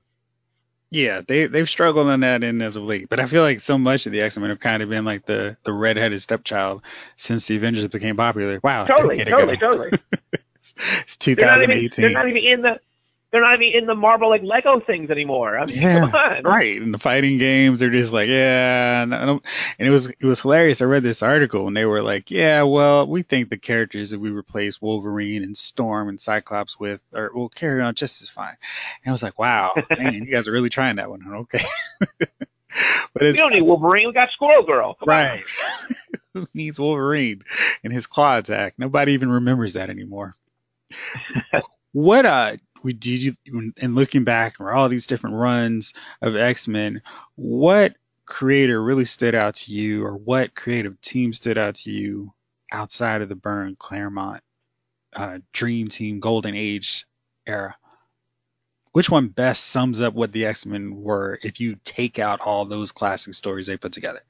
[0.91, 3.78] Yeah, they they've struggled on that end as of late, but I feel like so
[3.78, 6.82] much of the X Men have kind of been like the the redheaded stepchild
[7.17, 8.60] since the Avengers became popular.
[8.62, 9.89] Wow, totally, totally, totally.
[10.34, 11.36] it's 2018.
[11.36, 12.80] They're not, even, they're not even in the
[13.32, 15.58] they're not even in the Marvel like Lego things anymore.
[15.58, 16.44] I mean, yeah, come on.
[16.44, 16.82] right.
[16.82, 19.06] In the fighting games, they're just like, yeah.
[19.06, 19.39] No,
[19.80, 20.82] and it was it was hilarious.
[20.82, 24.20] I read this article and they were like, yeah, well, we think the characters that
[24.20, 28.58] we replace Wolverine and Storm and Cyclops with are will carry on just as fine.
[29.06, 31.22] And I was like, wow, man, you guys are really trying that one.
[31.34, 31.65] Okay.
[32.20, 34.08] but we don't need Wolverine.
[34.08, 34.96] We got Squirrel Girl.
[34.96, 35.44] Come right.
[36.34, 37.44] Who needs Wolverine
[37.84, 38.76] and his claw attack?
[38.78, 40.36] Nobody even remembers that anymore.
[41.94, 43.36] what uh we did
[43.78, 45.91] and looking back or all these different runs
[46.22, 47.02] of X-Men,
[47.36, 47.94] what
[48.26, 52.34] creator really stood out to you or what creative team stood out to you
[52.72, 54.41] outside of the Byrne Claremont
[55.15, 57.06] uh, Dream Team Golden Age
[57.46, 57.76] era?
[58.94, 62.65] Which one best sums up what the X Men were if you take out all
[62.65, 64.22] those classic stories they put together?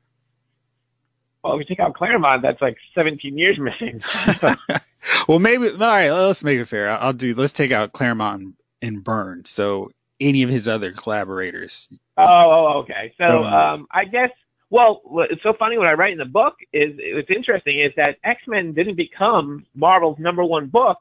[1.43, 4.01] Well, if you take out Claremont, that's like 17 years missing.
[5.27, 6.11] well, maybe all right.
[6.11, 6.91] Let's make it fair.
[6.91, 7.33] I'll do.
[7.35, 9.43] Let's take out Claremont and Byrne.
[9.55, 11.87] So any of his other collaborators.
[12.17, 13.13] Oh, oh okay.
[13.17, 14.29] So um, I guess.
[14.69, 18.17] Well, it's so funny what I write in the book is it's interesting is that
[18.23, 20.97] X Men didn't become Marvel's number one book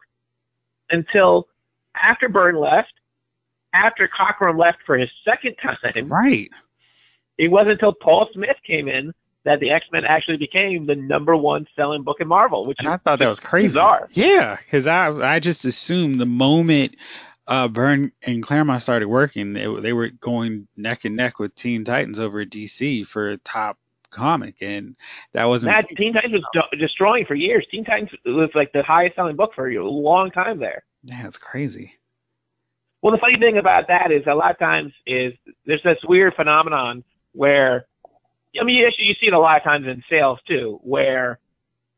[0.90, 1.46] until
[1.94, 2.92] after Byrne left,
[3.72, 6.08] after Cockrum left for his second time.
[6.12, 6.50] Right.
[7.38, 11.36] It wasn't until Paul Smith came in that the X Men actually became the number
[11.36, 13.68] one selling book in Marvel, which and I thought that was crazy.
[13.68, 14.08] Bizarre.
[14.12, 16.94] Yeah, because I I just assumed the moment
[17.50, 21.84] uh, Byrne and Claremont started working, they, they were going neck and neck with Teen
[21.84, 23.76] Titans over at DC for a top
[24.10, 24.94] comic, and
[25.32, 25.72] that wasn't.
[25.72, 27.66] Matt, Teen Titans was do- destroying for years.
[27.70, 30.84] Teen Titans was like the highest selling book for a long time there.
[31.02, 31.92] Yeah, it's crazy.
[33.02, 35.32] Well, the funny thing about that is a lot of times is
[35.66, 37.86] there's this weird phenomenon where
[38.58, 41.38] I mean, you, you see it a lot of times in sales too, where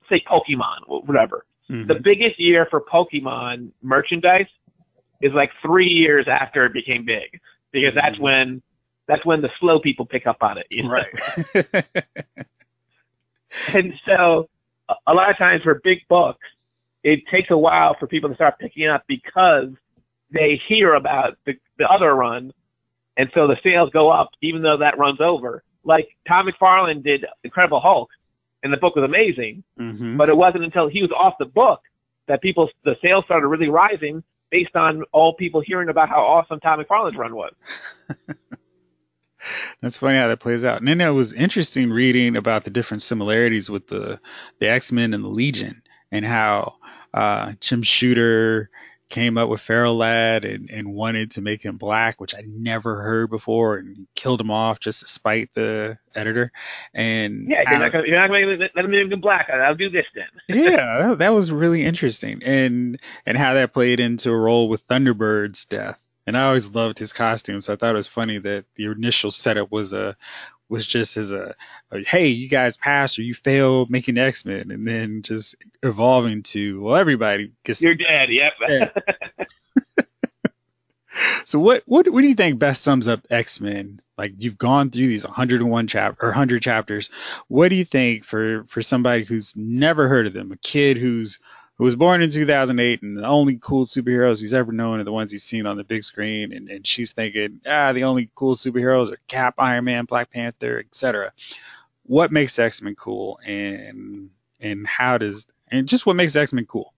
[0.08, 1.44] say Pokemon, whatever.
[1.70, 1.88] Mm-hmm.
[1.88, 4.46] The biggest year for Pokemon merchandise
[5.20, 7.40] is like three years after it became big,
[7.72, 8.22] because that's mm-hmm.
[8.22, 8.62] when
[9.08, 10.66] that's when the slow people pick up on it.
[10.70, 10.90] You know?
[10.90, 11.06] Right.
[13.74, 14.48] and so,
[15.06, 16.46] a lot of times for big books,
[17.02, 19.68] it takes a while for people to start picking up because
[20.32, 22.52] they hear about the, the other run,
[23.16, 27.24] and so the sales go up even though that runs over like Todd McFarlane did
[27.44, 28.10] Incredible Hulk,
[28.62, 29.62] and the book was amazing.
[29.78, 30.16] Mm-hmm.
[30.16, 31.80] But it wasn't until he was off the book
[32.28, 36.60] that people the sales started really rising based on all people hearing about how awesome
[36.60, 37.52] Todd McFarlane's run was.
[39.82, 40.78] That's funny how that plays out.
[40.78, 44.20] And then it was interesting reading about the different similarities with the
[44.60, 46.74] the X Men and the Legion, and how
[47.14, 48.70] uh, Jim Shooter
[49.12, 53.02] came up with Ferro Lad and, and wanted to make him black, which I never
[53.02, 56.50] heard before, and killed him off just to spite the editor.
[56.94, 59.48] And yeah, you're not gonna, you're not going to let him make him black.
[59.50, 60.24] I'll do this then.
[60.64, 65.66] yeah, that was really interesting, and and how that played into a role with Thunderbird's
[65.70, 65.98] death.
[66.26, 67.66] And I always loved his costumes.
[67.66, 70.16] So I thought it was funny that the initial setup was a
[70.72, 71.54] was just as a,
[71.90, 76.42] a hey, you guys passed or you failed making X Men, and then just evolving
[76.54, 78.30] to well, everybody gets you're dead.
[78.30, 78.96] Yep.
[81.46, 84.00] so what what what do you think best sums up X Men?
[84.16, 87.10] Like you've gone through these 101 chap or 100 chapters.
[87.48, 91.38] What do you think for for somebody who's never heard of them, a kid who's
[91.82, 95.10] who was born in 2008 and the only cool superheroes he's ever known are the
[95.10, 98.56] ones he's seen on the big screen and, and she's thinking ah the only cool
[98.56, 101.32] superheroes are cap iron man black panther etc
[102.04, 106.94] what makes x-men cool and and how does and just what makes x-men cool?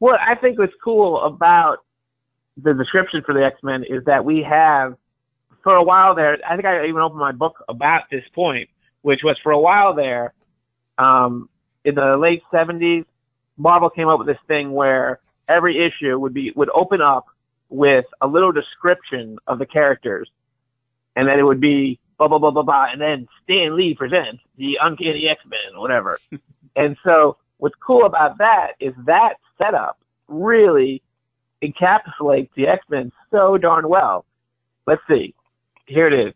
[0.00, 1.84] What i think what's cool about
[2.60, 4.96] the description for the x-men is that we have
[5.62, 8.68] for a while there i think i even opened my book about this point
[9.02, 10.34] which was for a while there
[10.98, 11.48] um,
[11.84, 13.04] in the late 70s
[13.58, 17.26] Marvel came up with this thing where every issue would be would open up
[17.68, 20.30] with a little description of the characters,
[21.16, 24.42] and then it would be blah blah blah blah blah, and then Stan Lee presents
[24.56, 26.18] the Uncanny X Men or whatever.
[26.76, 31.02] and so what's cool about that is that setup really
[31.62, 34.24] encapsulates the X Men so darn well.
[34.86, 35.34] Let's see,
[35.86, 36.34] here it is: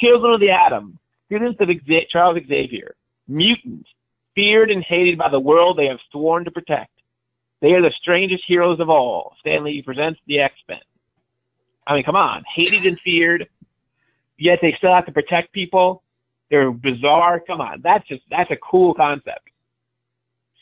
[0.00, 1.68] Children of the Atom, students of
[2.10, 2.94] Charles Xavier,
[3.28, 3.88] mutants,
[4.34, 6.90] feared and hated by the world they have sworn to protect.
[7.60, 9.34] They are the strangest heroes of all.
[9.40, 10.78] Stan Lee presents the X-Men.
[11.86, 13.48] I mean, come on, hated and feared,
[14.38, 16.02] yet they still have to protect people.
[16.50, 17.40] They're bizarre.
[17.40, 19.50] Come on, that's just that's a cool concept.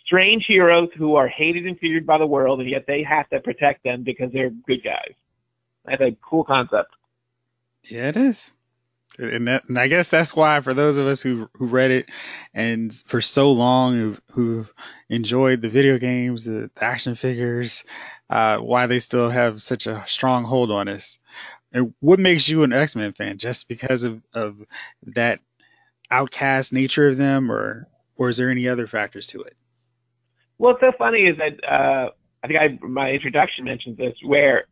[0.05, 3.41] Strange heroes who are hated and feared by the world, and yet they have to
[3.41, 5.13] protect them because they're good guys.
[5.85, 6.91] That's a cool concept.
[7.85, 8.37] Yeah, it is
[9.19, 12.07] and, that, and I guess that's why for those of us who who read it
[12.55, 14.71] and for so long who've,
[15.11, 17.73] enjoyed the video games, the, the action figures,
[18.29, 21.03] uh, why they still have such a strong hold on us.
[21.73, 23.39] And what makes you an X Men fan?
[23.39, 24.57] Just because of of
[25.15, 25.41] that
[26.11, 29.57] outcast nature of them, or or is there any other factors to it?
[30.59, 32.11] What's so funny is that uh,
[32.43, 34.65] I think I my introduction mentions this, where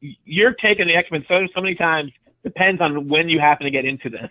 [0.00, 3.70] you're taking the X Men so so many times depends on when you happen to
[3.70, 4.28] get into them.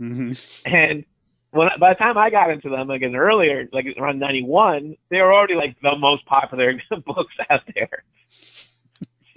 [0.00, 0.32] Mm-hmm.
[0.64, 1.04] And
[1.50, 5.18] when by the time I got into them, like in earlier, like around '91, they
[5.18, 6.74] were already like the most popular
[7.06, 8.04] books out there.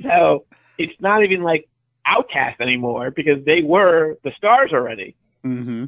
[0.02, 0.46] So
[0.78, 1.68] it's not even like
[2.08, 5.16] Outcast anymore because they were the stars already.
[5.44, 5.86] Mm-hmm.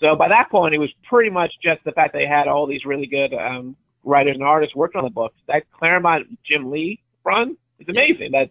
[0.00, 2.84] So by that point, it was pretty much just the fact they had all these
[2.84, 5.36] really good um, writers and artists working on the books.
[5.48, 8.32] That Claremont Jim Lee run is amazing.
[8.32, 8.50] That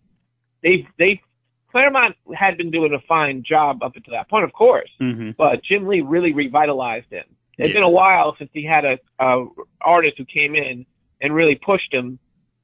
[0.62, 1.22] they they
[1.76, 5.32] Claremont had been doing a fine job up until that point, of course, mm-hmm.
[5.38, 7.26] but Jim Lee really revitalized him.
[7.58, 7.74] It's yeah.
[7.74, 9.46] been a while since he had a, a
[9.82, 10.86] artist who came in
[11.20, 12.18] and really pushed him.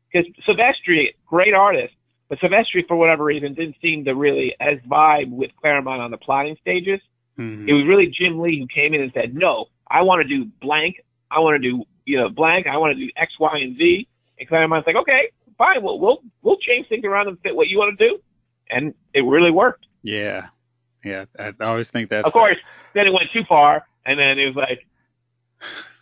[0.09, 1.93] Because Silvestri, great artist,
[2.29, 6.17] but Silvestri, for whatever reason, didn't seem to really as vibe with Claremont on the
[6.17, 7.01] plotting stages.
[7.37, 7.67] Mm-hmm.
[7.67, 10.49] It was really Jim Lee who came in and said, "No, I want to do
[10.61, 11.03] blank.
[11.29, 12.65] I want to do you know blank.
[12.65, 14.07] I want to do X, Y, and Z."
[14.39, 15.83] And Claremont's like, "Okay, fine.
[15.83, 18.21] We'll we'll we'll change things around and fit what you want to do."
[18.71, 19.85] And it really worked.
[20.03, 20.47] Yeah,
[21.03, 21.25] yeah.
[21.37, 22.25] I always think that.
[22.25, 22.57] Of course,
[22.93, 24.85] then it went too far, and then it was like,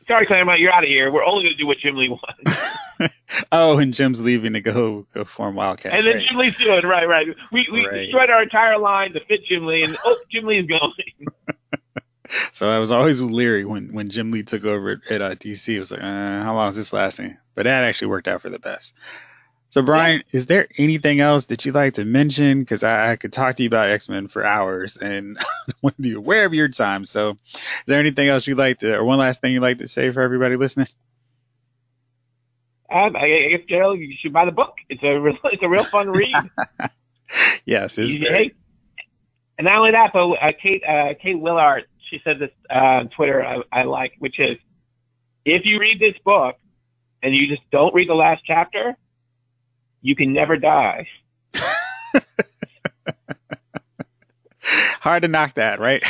[0.08, 1.12] "Sorry, Claremont, you're out of here.
[1.12, 3.14] We're only going to do what Jim Lee wants."
[3.52, 5.94] oh, and Jim's leaving to go go form Wildcat.
[5.94, 6.26] And then right.
[6.30, 7.28] Jim Lee's doing right, right.
[7.52, 8.02] We we right.
[8.02, 11.34] destroyed our entire line to fit Jim Lee, and oh, Jim Lee's going.
[12.60, 15.68] so I was always leery when when Jim Lee took over at, at uh, DC.
[15.68, 17.38] It was like, uh, how long is this lasting?
[17.56, 18.92] But that actually worked out for the best.
[19.72, 20.42] So, Brian, yeah.
[20.42, 22.62] is there anything else that you'd like to mention?
[22.62, 25.96] Because I, I, could talk to you about X Men for hours, and I want
[25.98, 27.06] to be aware of your time.
[27.06, 27.38] So, is
[27.86, 30.22] there anything else you'd like to, or one last thing you'd like to say for
[30.22, 30.88] everybody listening?
[32.92, 34.74] Um, I guess Gerald, you should buy the book.
[34.90, 36.34] It's a real, it's a real fun read.
[37.66, 38.56] yes, it's great.
[39.60, 43.10] And not only that, but uh, Kate uh, Kate Willard, she said this uh, on
[43.10, 43.46] Twitter.
[43.46, 44.58] I, I like, which is,
[45.46, 46.56] if you read this book
[47.22, 48.98] and you just don't read the last chapter,
[50.02, 51.08] you can never die.
[55.02, 56.04] Hard to knock that, right?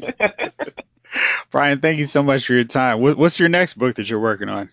[1.50, 3.00] Brian, thank you so much for your time.
[3.00, 4.68] What's your next book that you're working on?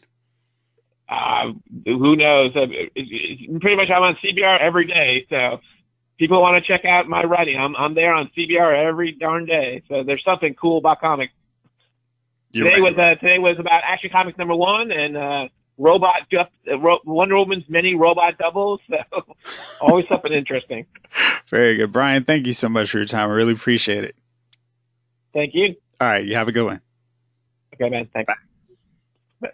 [1.07, 1.51] Uh,
[1.85, 2.55] who knows?
[2.55, 2.67] Uh,
[3.59, 5.59] pretty much, I'm on CBR every day, so
[6.17, 7.57] people want to check out my writing.
[7.57, 9.83] I'm I'm there on CBR every darn day.
[9.89, 11.33] So there's something cool about comics.
[12.51, 12.95] You're today right.
[12.95, 15.47] was uh, today was about Action Comics number one, and uh,
[15.77, 16.45] robot uh,
[17.05, 18.79] Wonder Woman's many robot doubles.
[19.11, 20.85] So always something interesting.
[21.49, 22.23] Very good, Brian.
[22.23, 23.29] Thank you so much for your time.
[23.29, 24.15] I really appreciate it.
[25.33, 25.75] Thank you.
[25.99, 26.81] All right, you have a good one.
[27.73, 28.07] Okay, man.
[28.13, 28.31] Thanks.
[29.41, 29.49] Bye.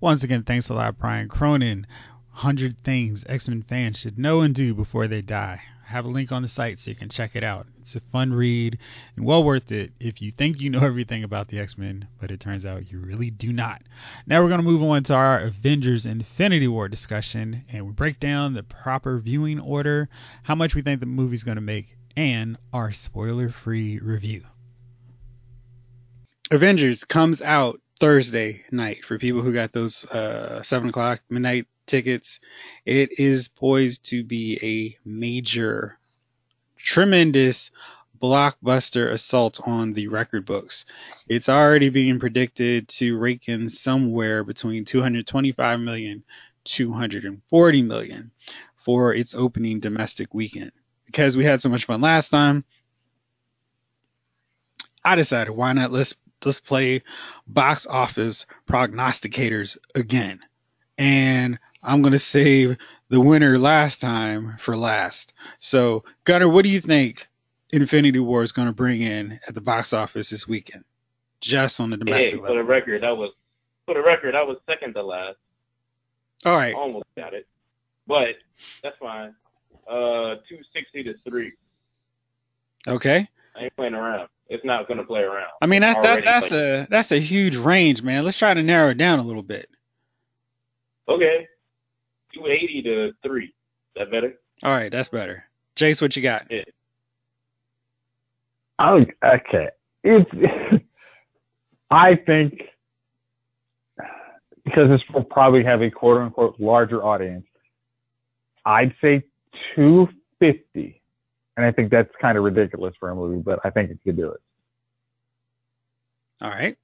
[0.00, 1.86] Once again, thanks a lot, Brian Cronin.
[2.32, 5.62] 100 Things X Men fans should know and do before they die.
[5.94, 7.68] Have a link on the site so you can check it out.
[7.82, 8.78] It's a fun read
[9.14, 12.32] and well worth it if you think you know everything about the X Men, but
[12.32, 13.80] it turns out you really do not.
[14.26, 18.18] Now we're going to move on to our Avengers Infinity War discussion and we break
[18.18, 20.08] down the proper viewing order,
[20.42, 24.42] how much we think the movie's going to make, and our spoiler free review.
[26.50, 32.28] Avengers comes out Thursday night for people who got those uh, seven o'clock midnight tickets.
[32.84, 35.98] It is poised to be a major,
[36.78, 37.70] tremendous
[38.20, 40.84] blockbuster assault on the record books.
[41.28, 46.24] It's already being predicted to rake in somewhere between 225 million,
[46.64, 48.30] 240 million
[48.84, 50.72] for its opening domestic weekend.
[51.06, 52.64] Because we had so much fun last time,
[55.04, 56.14] I decided why not let's
[56.44, 57.02] let's play
[57.46, 60.40] box office prognosticators again.
[60.98, 62.76] And I'm going to save
[63.10, 65.32] the winner last time for last.
[65.60, 67.26] So, Gunner, what do you think
[67.70, 70.84] Infinity War is going to bring in at the box office this weekend?
[71.40, 73.30] Just on the domestic hey, for the record, I was
[73.84, 75.36] for the record, I was second to last.
[76.44, 76.74] All right.
[76.74, 77.46] Almost got it.
[78.06, 78.36] But
[78.82, 79.34] that's fine.
[79.86, 81.52] Uh 260 to 3.
[82.88, 83.28] Okay.
[83.56, 84.28] I ain't playing around.
[84.48, 85.50] It's not going to play around.
[85.62, 88.24] I mean, that's that, that's a that's a huge range, man.
[88.24, 89.68] Let's try to narrow it down a little bit.
[91.08, 91.46] Okay,
[92.34, 93.46] two eighty to three.
[93.46, 93.52] Is
[93.96, 94.34] that better?
[94.62, 95.44] All right, that's better.
[95.78, 96.42] Jace, what you got?
[96.50, 96.62] Yeah.
[98.78, 99.68] Oh, okay.
[100.02, 100.30] It's.
[101.90, 102.60] I think
[104.64, 107.46] because this will probably have a quote unquote larger audience.
[108.64, 109.22] I'd say
[109.76, 111.00] 250
[111.56, 114.16] and I think that's kind of ridiculous for a movie, but I think it could
[114.16, 114.40] do it.
[116.40, 116.76] All right,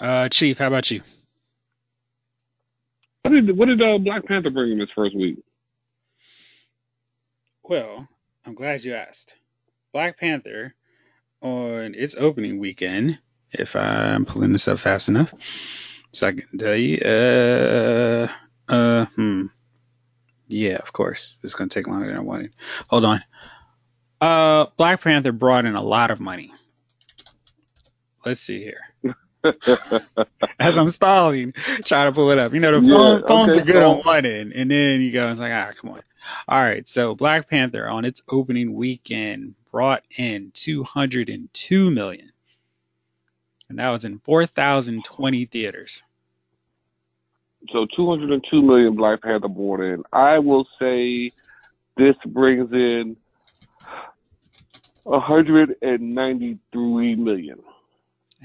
[0.00, 1.02] uh, Chief, how about you?
[3.22, 5.38] What did what did uh, Black Panther bring in this first week?
[7.62, 8.08] Well,
[8.44, 9.34] I'm glad you asked.
[9.92, 10.74] Black Panther
[11.42, 13.18] on its opening weekend,
[13.52, 15.32] if I'm pulling this up fast enough,
[16.12, 16.98] so I can tell you.
[16.98, 18.28] Uh,
[18.68, 19.46] uh, hmm.
[20.48, 21.36] Yeah, of course.
[21.42, 22.52] It's gonna take longer than I wanted.
[22.88, 23.22] Hold on.
[24.20, 26.52] Uh, Black Panther brought in a lot of money.
[28.24, 29.14] Let's see here.
[30.60, 31.54] As I'm stalling,
[31.86, 32.52] trying to pull it up.
[32.52, 33.90] You know, the yeah, phones okay, are good so.
[33.92, 36.02] on one end, and then you go, it's like, ah, come on.
[36.48, 42.32] All right, so Black Panther on its opening weekend brought in 202 million,
[43.70, 46.02] and that was in 4,020 theaters.
[47.72, 50.02] So 202 million Black Panther brought in.
[50.12, 51.32] I will say
[51.96, 53.16] this brings in
[55.10, 57.58] 193 million.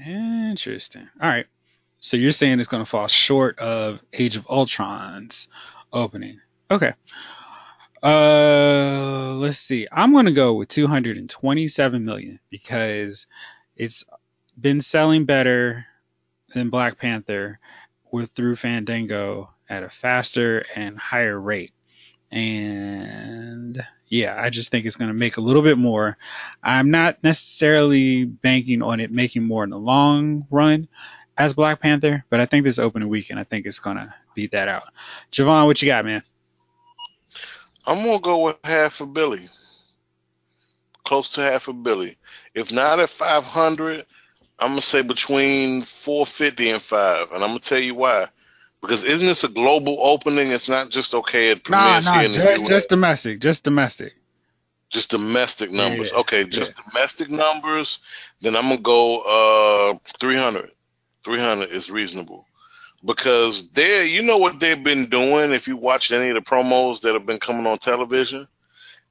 [0.04, 1.08] Interesting.
[1.22, 1.46] All right.
[2.00, 5.48] So you're saying it's going to fall short of Age of Ultron's
[5.92, 6.40] opening.
[6.70, 6.92] Okay.
[8.02, 9.86] Uh, let's see.
[9.92, 13.24] I'm going to go with 227 million because
[13.76, 14.02] it's
[14.60, 15.86] been selling better
[16.54, 17.60] than Black Panther
[18.10, 21.72] with through Fandango at a faster and higher rate.
[22.30, 26.16] And yeah, I just think it's going to make a little bit more.
[26.62, 30.88] I'm not necessarily banking on it making more in the long run
[31.38, 34.52] as Black Panther, but I think this opening weekend, I think it's going to beat
[34.52, 34.84] that out.
[35.32, 36.22] Javon, what you got, man?
[37.84, 39.48] I'm going to go with half a billy.
[41.06, 42.16] Close to half a billy.
[42.54, 44.06] If not at 500,
[44.58, 47.26] I'm going to say between 450 and 5.
[47.32, 48.26] And I'm going to tell you why.
[48.82, 50.50] Because isn't this a global opening?
[50.50, 53.62] It's not just okay at premieres nah, nah, here in just, the just domestic, just
[53.64, 54.12] domestic.
[54.92, 56.10] Just domestic numbers.
[56.12, 56.82] Yeah, okay, just yeah.
[56.92, 57.98] domestic numbers.
[58.42, 60.70] Then I'm gonna go uh 300.
[61.24, 62.46] 300 is reasonable
[63.04, 65.52] because they, you know what they've been doing.
[65.52, 68.46] If you watched any of the promos that have been coming on television,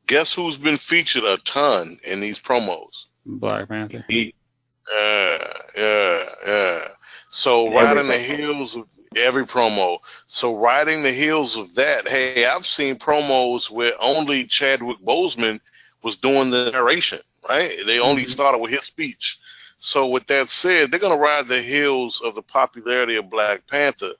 [0.07, 2.89] guess who's been featured a ton in these promos?
[3.25, 4.05] Black Panther.
[4.09, 4.27] Yeah,
[5.75, 6.79] yeah, yeah.
[7.39, 8.85] So right in the heels of
[9.15, 9.99] every promo.
[10.27, 15.59] So riding the heels of that, hey, I've seen promos where only Chadwick Boseman
[16.03, 17.77] was doing the narration, right?
[17.85, 18.31] They only mm-hmm.
[18.31, 19.37] started with his speech.
[19.79, 24.13] So with that said, they're gonna ride the heels of the popularity of Black Panther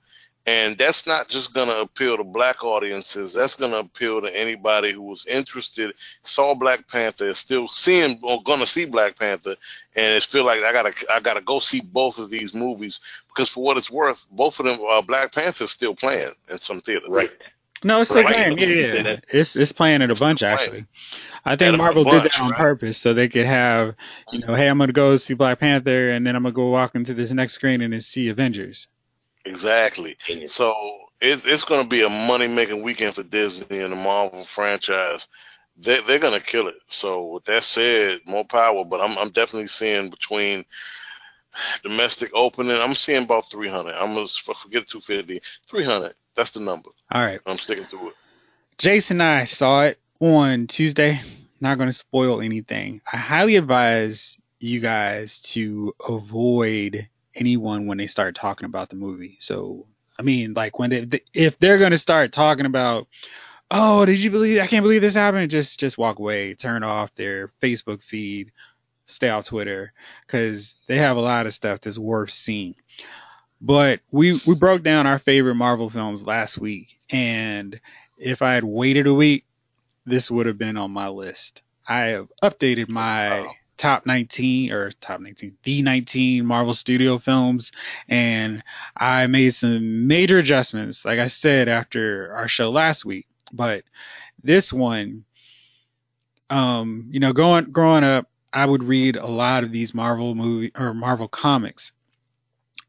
[0.47, 3.33] And that's not just going to appeal to black audiences.
[3.33, 5.91] That's going to appeal to anybody who was interested,
[6.23, 9.55] saw Black Panther, is still seeing or going to see Black Panther,
[9.95, 13.49] and it's feel like I gotta I gotta go see both of these movies because
[13.49, 17.09] for what it's worth, both of them uh, Black Panther's still playing in some theaters.
[17.09, 17.31] Right.
[17.83, 18.35] No, it's still Right.
[18.35, 18.57] playing.
[18.59, 19.15] Yeah, yeah, yeah.
[19.29, 20.53] It's it's playing at a bunch playing.
[20.53, 20.85] actually.
[21.43, 22.57] I think a Marvel did that on right.
[22.59, 23.95] purpose so they could have,
[24.31, 26.95] you know, hey, I'm gonna go see Black Panther and then I'm gonna go walk
[26.95, 28.87] into this next screen and then see Avengers.
[29.45, 30.17] Exactly.
[30.49, 30.73] So
[31.21, 35.25] it's it's going to be a money making weekend for Disney and the Marvel franchise.
[35.77, 36.75] They they're going to kill it.
[37.01, 38.83] So with that said, more power.
[38.83, 40.65] But I'm I'm definitely seeing between
[41.83, 42.77] domestic opening.
[42.77, 43.93] I'm seeing about 300.
[43.93, 44.27] I'm gonna
[44.63, 45.41] forget 250.
[45.69, 46.13] 300.
[46.35, 46.89] That's the number.
[47.11, 47.39] All right.
[47.45, 48.13] I'm sticking to it.
[48.77, 51.21] Jason and I saw it on Tuesday.
[51.61, 52.99] Not going to spoil anything.
[53.11, 59.37] I highly advise you guys to avoid anyone when they start talking about the movie.
[59.39, 63.07] So, I mean, like when they, if they're to start talking about,
[63.71, 64.61] oh, did you believe?
[64.61, 65.51] I can't believe this happened.
[65.51, 66.53] Just, just walk away.
[66.53, 68.51] Turn off their Facebook feed.
[69.07, 69.93] Stay off Twitter
[70.25, 72.75] because they have a lot of stuff that's worth seeing.
[73.61, 77.79] But we we broke down our favorite Marvel films last week, and
[78.17, 79.45] if I had waited a week,
[80.05, 81.61] this would have been on my list.
[81.87, 83.53] I have updated my Wow.
[83.77, 87.71] Top 19 or top 19, the 19 Marvel Studio films,
[88.07, 88.63] and
[88.97, 93.27] I made some major adjustments, like I said after our show last week.
[93.51, 93.83] But
[94.43, 95.25] this one,
[96.49, 100.71] um, you know, going growing up, I would read a lot of these Marvel movie
[100.75, 101.91] or Marvel comics.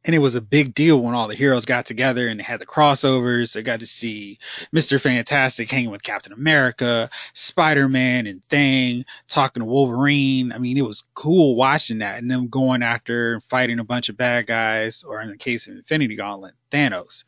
[0.07, 2.61] And it was a big deal when all the heroes got together and they had
[2.61, 3.57] the crossovers.
[3.57, 4.39] I got to see
[4.73, 5.03] Mr.
[5.03, 10.53] Fantastic hanging with Captain America, Spider Man and Thing, talking to Wolverine.
[10.53, 14.09] I mean, it was cool watching that and them going after and fighting a bunch
[14.09, 17.25] of bad guys, or in the case of Infinity Gauntlet, Thanos.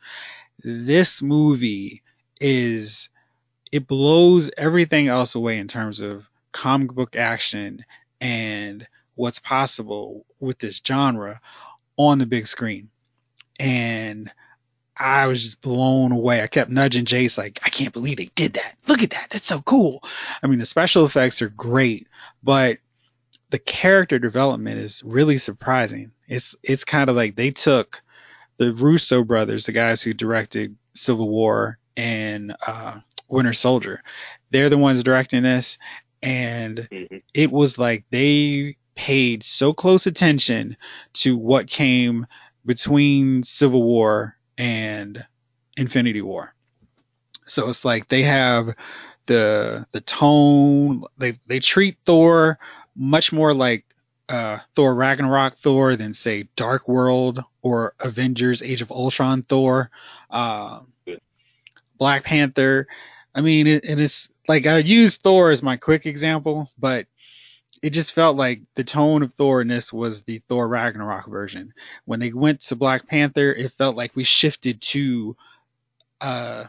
[0.62, 2.02] This movie
[2.40, 3.08] is
[3.72, 7.84] it blows everything else away in terms of comic book action
[8.20, 11.40] and what's possible with this genre
[11.99, 12.88] on the big screen.
[13.61, 14.30] And
[14.96, 16.42] I was just blown away.
[16.42, 18.76] I kept nudging Jace like, I can't believe they did that.
[18.86, 19.28] Look at that.
[19.30, 20.03] That's so cool.
[20.42, 22.07] I mean, the special effects are great,
[22.42, 22.78] but
[23.51, 26.11] the character development is really surprising.
[26.26, 28.03] It's it's kind of like they took
[28.59, 32.96] the Russo brothers, the guys who directed Civil War and uh,
[33.28, 34.03] Winter Soldier.
[34.53, 35.78] They're the ones directing this,
[36.22, 37.22] and Mhm.
[37.34, 40.76] it was like they paid so close attention
[41.14, 42.26] to what came
[42.66, 45.24] between Civil War and
[45.76, 46.53] Infinity War.
[47.46, 48.70] So it's like they have
[49.28, 52.59] the the tone they they treat Thor
[52.96, 53.84] much more like
[54.28, 59.90] uh, Thor Ragnarok Thor than say Dark World or Avengers Age of Ultron Thor.
[60.28, 60.80] Uh,
[61.99, 62.86] Black Panther.
[63.34, 67.07] I mean, it, it is like I use Thor as my quick example, but
[67.82, 71.72] it just felt like the tone of Thor in this was the Thor Ragnarok version.
[72.04, 75.36] When they went to Black Panther, it felt like we shifted to
[76.20, 76.64] uh,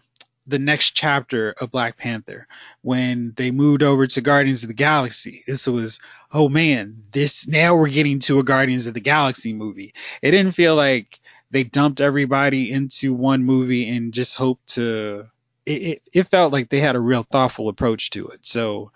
[0.47, 2.47] the next chapter of Black Panther.
[2.81, 5.99] When they moved over to Guardians of the Galaxy, this was,
[6.33, 9.93] oh man, this now we're getting to a Guardians of the Galaxy movie.
[10.21, 11.19] It didn't feel like
[11.51, 15.27] they dumped everybody into one movie and just hoped to.
[15.65, 18.39] It, it, it felt like they had a real thoughtful approach to it.
[18.43, 18.91] So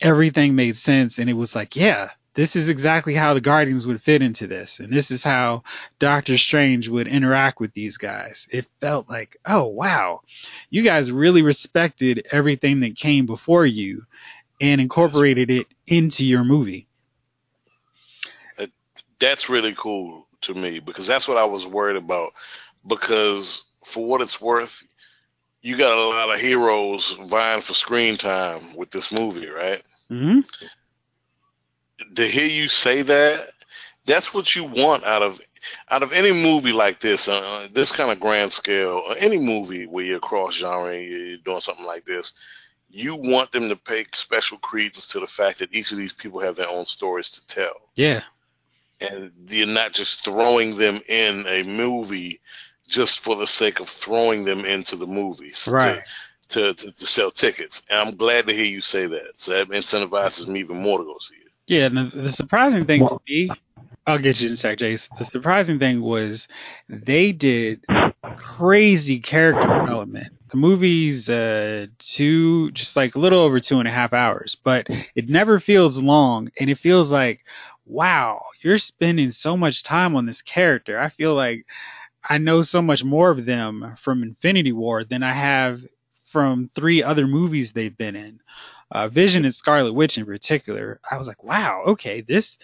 [0.00, 4.00] everything made sense and it was like yeah this is exactly how the guardians would
[4.02, 5.62] fit into this and this is how
[5.98, 10.20] doctor strange would interact with these guys it felt like oh wow
[10.70, 14.02] you guys really respected everything that came before you
[14.60, 16.86] and incorporated it into your movie
[19.20, 22.32] That's really cool to me because that's what I was worried about.
[22.86, 23.60] Because
[23.92, 24.70] for what it's worth,
[25.62, 29.82] you got a lot of heroes vying for screen time with this movie, right?
[30.10, 30.40] Mm-hmm.
[32.14, 33.48] to hear you say that,
[34.06, 35.38] that's what you want out of
[35.90, 39.86] out of any movie like this, uh, this kind of grand scale, or any movie
[39.86, 42.32] where you're cross genre, you're doing something like this.
[42.88, 46.40] You want them to pay special credence to the fact that each of these people
[46.40, 48.22] have their own stories to tell, yeah
[49.00, 52.40] and you're not just throwing them in a movie
[52.88, 56.02] just for the sake of throwing them into the movies, right To,
[56.50, 57.82] to, to sell tickets.
[57.88, 59.32] And I'm glad to hear you say that.
[59.38, 61.52] So that incentivizes me even more to go see it.
[61.66, 63.50] Yeah, and the, the surprising thing to me,
[64.06, 65.06] I'll get you in a sec, Jace.
[65.18, 66.48] The surprising thing was
[66.88, 67.84] they did
[68.36, 70.32] crazy character development.
[70.50, 74.86] The movie's uh, two, just like a little over two and a half hours, but
[75.14, 77.40] it never feels long, and it feels like,
[77.86, 80.98] wow, you're spending so much time on this character.
[80.98, 81.64] I feel like
[82.28, 85.80] I know so much more of them from Infinity War than I have
[86.32, 88.40] from three other movies they've been in.
[88.92, 92.56] Uh, Vision and Scarlet Witch in particular, I was like, wow, okay, this.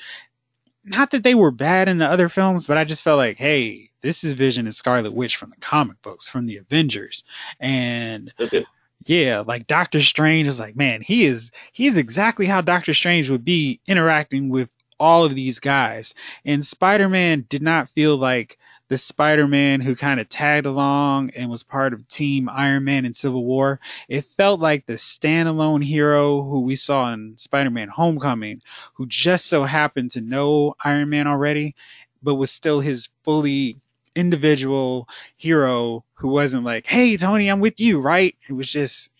[0.85, 3.91] Not that they were bad in the other films, but I just felt like, hey,
[4.03, 7.25] this is Vision and Scarlet Witch from the comic books, from the Avengers,
[7.59, 8.65] and Okay.
[9.05, 13.29] yeah, like Doctor Strange is like, man, he is he is exactly how Doctor Strange
[13.31, 16.13] would be interacting with all of these guys.
[16.45, 18.57] And Spider-Man did not feel like
[18.89, 23.15] the Spider-Man who kind of tagged along and was part of Team Iron Man in
[23.15, 23.81] Civil War.
[24.09, 28.63] It felt like the standalone hero who we saw in Spider-Man Homecoming,
[28.95, 31.75] who just so happened to know Iron Man already,
[32.23, 33.81] but was still his fully
[34.15, 35.07] individual
[35.37, 38.35] hero who wasn't like, "Hey Tony, I'm with you," right?
[38.49, 39.11] It was just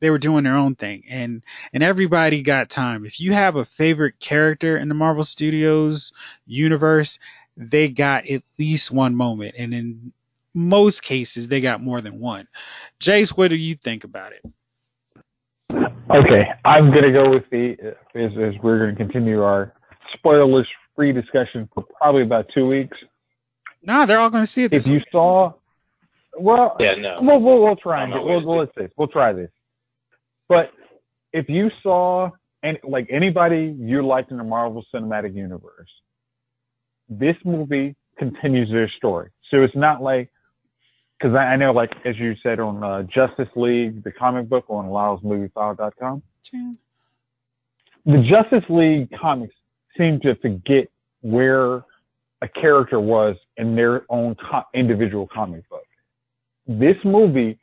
[0.00, 3.04] they were doing their own thing and and everybody got time.
[3.04, 6.12] If you have a favorite character in the Marvel Studios
[6.46, 7.18] universe,
[7.60, 10.12] they got at least one moment and in
[10.54, 12.48] most cases they got more than one.
[13.02, 14.42] Jace, what do you think about it?
[16.10, 17.76] Okay, I'm gonna go with the
[18.16, 19.72] as, as we're gonna continue our
[20.16, 22.96] spoilerless free discussion for probably about two weeks.
[23.82, 25.04] No, they're all going to see it this If you week.
[25.10, 25.54] saw,
[26.38, 27.18] well, Yeah, no.
[27.22, 29.50] we'll we'll, we'll try and I'm we'll, we'll let's this we'll try this.
[30.48, 30.70] But
[31.32, 32.30] if you saw
[32.62, 35.88] and like anybody you liked in the Marvel Cinematic Universe,
[37.10, 39.30] this movie continues their story.
[39.50, 40.30] So it's not like
[41.18, 44.64] because I, I know like as you said on uh, Justice League, the comic book
[44.68, 46.22] on LylesMovieFile.com,
[48.06, 49.54] the Justice League comics
[49.98, 50.88] seem to forget
[51.22, 51.82] where
[52.42, 55.84] a character was in their own co- individual comic book.
[56.66, 57.58] This movie,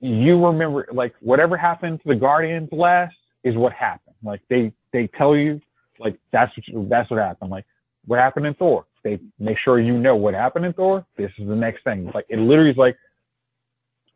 [0.00, 4.14] you remember, like whatever happened to the Guardians last is what happened.
[4.22, 5.60] Like they they tell you,
[5.98, 7.50] like that's what that's what happened.
[7.50, 7.64] Like
[8.06, 8.84] what happened in Thor.
[9.02, 11.06] They make sure you know what happened in Thor.
[11.16, 12.10] This is the next thing.
[12.14, 12.96] Like it literally is like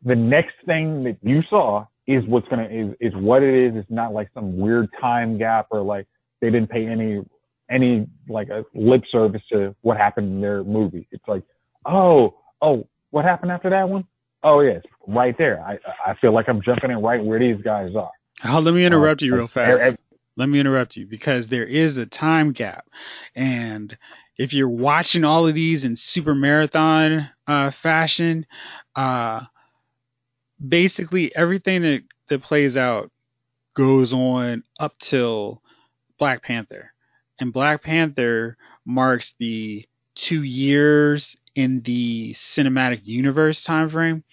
[0.03, 3.75] the next thing that you saw is what's gonna is is what it is.
[3.75, 6.07] It's not like some weird time gap or like
[6.41, 7.21] they didn't pay any
[7.69, 11.07] any like a lip service to what happened in their movie.
[11.11, 11.43] It's like,
[11.85, 14.05] oh, oh, what happened after that one?
[14.43, 15.61] Oh yes, right there.
[15.61, 18.11] I I feel like I'm jumping in right where these guys are.
[18.43, 19.99] Oh, let me interrupt you Uh, real ev- fast.
[20.37, 22.85] Let me interrupt you because there is a time gap.
[23.35, 23.97] And
[24.37, 28.45] if you're watching all of these in super marathon uh, fashion
[28.95, 29.41] uh,
[30.65, 33.11] basically everything that, that plays out
[33.75, 35.61] goes on up till
[36.17, 36.91] black panther.
[37.39, 44.23] And black panther marks the two years in the cinematic universe time frame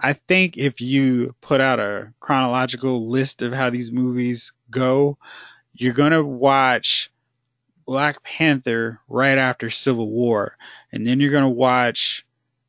[0.00, 5.16] i think if you put out a chronological list of how these movies go
[5.76, 7.10] you're gonna watch
[7.86, 10.56] Black Panther right after Civil War,
[10.92, 12.24] and then you're gonna watch.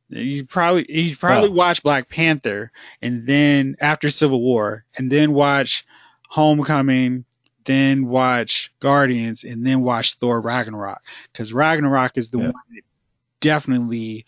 [0.10, 5.34] You probably you probably Well- watch Black Panther, and then after Civil War, and then
[5.34, 5.86] watch
[6.30, 7.26] Homecoming,
[7.66, 11.01] then watch Guardians, and then watch Thor Ragnarok,
[11.32, 12.45] because Ragnarok is the Yeah.
[12.45, 12.82] one that
[13.46, 14.26] definitely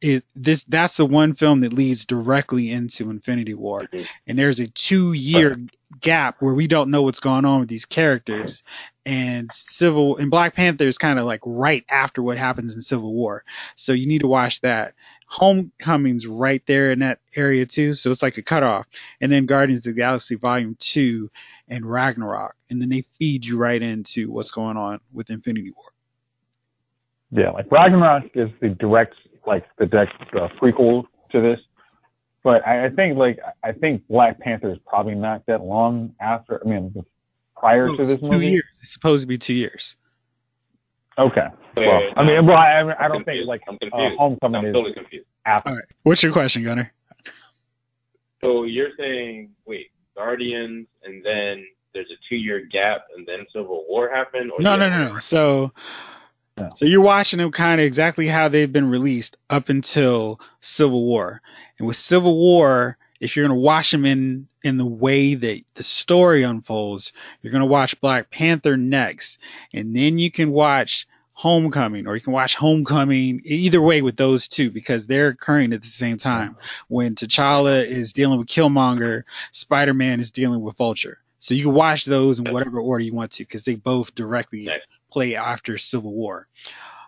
[0.00, 4.06] it this that's the one film that leads directly into Infinity War, Mhm.
[4.28, 5.56] and there's a two year
[6.00, 8.62] gap where we don't know what's going on with these characters.
[9.04, 13.12] And civil and black panther is kind of like right after what happens in civil
[13.14, 13.42] war.
[13.76, 14.94] So you need to watch that.
[15.26, 18.86] Homecoming's right there in that area too so it's like a cutoff.
[19.20, 21.30] And then guardians of the galaxy volume 2
[21.68, 22.54] and ragnarok.
[22.70, 25.86] And then they feed you right into what's going on with infinity war
[27.30, 29.14] Yeah, like Ragnarok is the direct,
[29.46, 31.58] like the direct uh, prequel to this.
[32.44, 36.60] But I, I think, like, I think Black Panther is probably not that long after.
[36.64, 36.94] I mean,
[37.56, 38.46] prior to this two movie.
[38.48, 39.96] years it's supposed to be two years
[41.18, 41.46] Okay.
[41.76, 43.48] Wait, Well, wait, I mean, well, I, I don't I'm think confused.
[43.48, 44.18] like I'm uh, confused.
[44.18, 45.26] Homecoming I'm is totally confused.
[45.44, 45.70] after.
[45.70, 46.92] all right what's your question gunner
[48.40, 54.08] So you're saying, wait, Guardians, and then there's a two-year gap, and then Civil War
[54.14, 54.52] happened?
[54.52, 55.20] Or No, you no, no, no.
[55.28, 55.72] So,
[56.58, 56.70] No.
[56.76, 61.40] so you're watching them kind of exactly how they've been released up until Civil War.
[61.78, 65.82] And with Civil War, if you're gonna watch them in in the way that the
[65.82, 69.38] story unfolds, you're gonna watch Black Panther next,
[69.72, 73.40] and then you can watch Homecoming, or you can watch Homecoming.
[73.44, 76.56] Either way, with those two, because they're occurring at the same time.
[76.88, 81.18] When T'Challa is dealing with Killmonger, Spider-Man is dealing with Vulture.
[81.38, 84.64] So you can watch those in whatever order you want to, because they both directly
[84.64, 84.80] Nice.
[85.22, 86.48] After Civil War.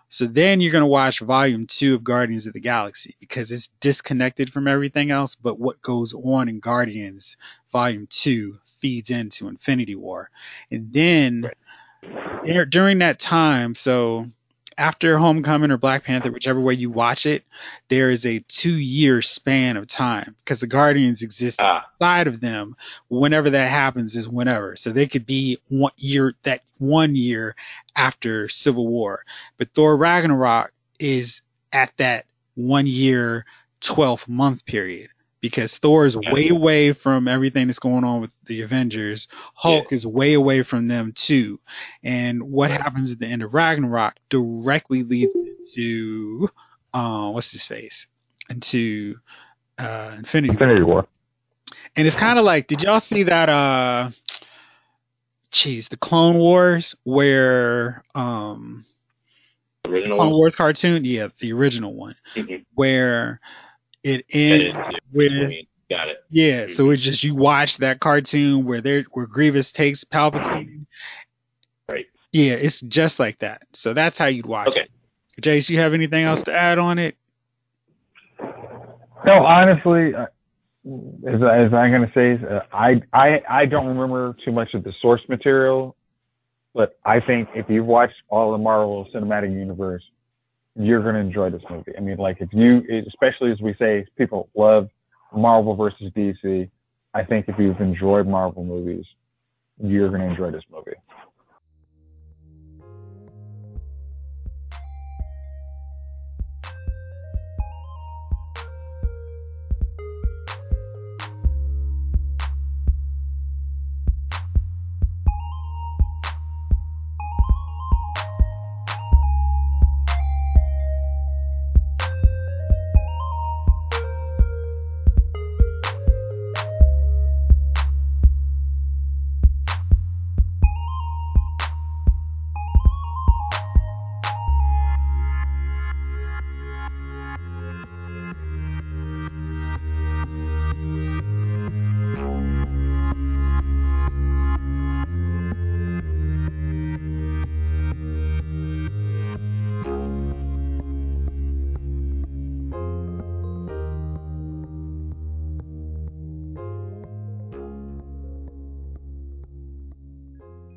[0.09, 3.69] So then you're going to watch Volume 2 of Guardians of the Galaxy because it's
[3.79, 7.37] disconnected from everything else, but what goes on in Guardians
[7.71, 10.29] Volume 2 feeds into Infinity War.
[10.69, 11.49] And then
[12.43, 14.29] there- during that time, so
[14.81, 17.43] after Homecoming or Black Panther, whichever way you watch it,
[17.89, 21.85] there is a two year span of time because the Guardians exist Ah.
[22.01, 22.75] outside of them.
[23.07, 24.75] Whenever that happens is whenever.
[24.75, 27.55] So they could be one year that one year
[27.95, 29.23] after Civil War,
[29.59, 32.25] but Thor Ragnarok is at that
[32.55, 33.45] one year,
[33.81, 35.09] 12 month period.
[35.41, 39.27] Because Thor is way away from everything that's going on with the Avengers.
[39.55, 41.59] Hulk is way away from them too.
[42.03, 45.31] And what happens at the end of Ragnarok directly leads
[45.75, 46.47] to
[46.93, 48.05] uh, what's his face?
[48.49, 49.15] Into
[49.79, 50.53] uh, Infinity.
[50.53, 51.07] Infinity War.
[51.95, 53.49] And it's kind of like, did y'all see that?
[53.49, 54.11] Uh,
[55.51, 58.85] jeez, the Clone Wars, where um,
[59.85, 60.37] Original Clone one?
[60.37, 62.65] Wars cartoon, yeah, the original one, Mhm.
[62.75, 63.39] where
[64.03, 65.31] it That ends is- with
[65.89, 66.23] Got it.
[66.29, 66.67] yeah.
[66.75, 70.85] So it's just you watch that cartoon where there where Grievous takes Palpatine.
[71.89, 72.05] Right.
[72.31, 73.63] Yeah, it's just like that.
[73.73, 74.81] So that's how you'd watch Okay.
[75.37, 75.41] it.
[75.41, 77.15] Jace, you have anything else to add on it?
[79.25, 80.25] No, honestly, uh,
[81.27, 84.73] as, I- as I'm going to say, uh, I, I I don't remember too much
[84.73, 85.95] of the source material,
[86.73, 90.03] but I think if you've watched all the Marvel Cinematic Universe,
[90.75, 91.91] you're going to enjoy this movie.
[91.97, 94.89] I mean, like if you, especially as we say, people love
[95.35, 96.69] Marvel versus DC.
[97.13, 99.05] I think if you've enjoyed Marvel movies,
[99.83, 100.91] you're going to enjoy this movie.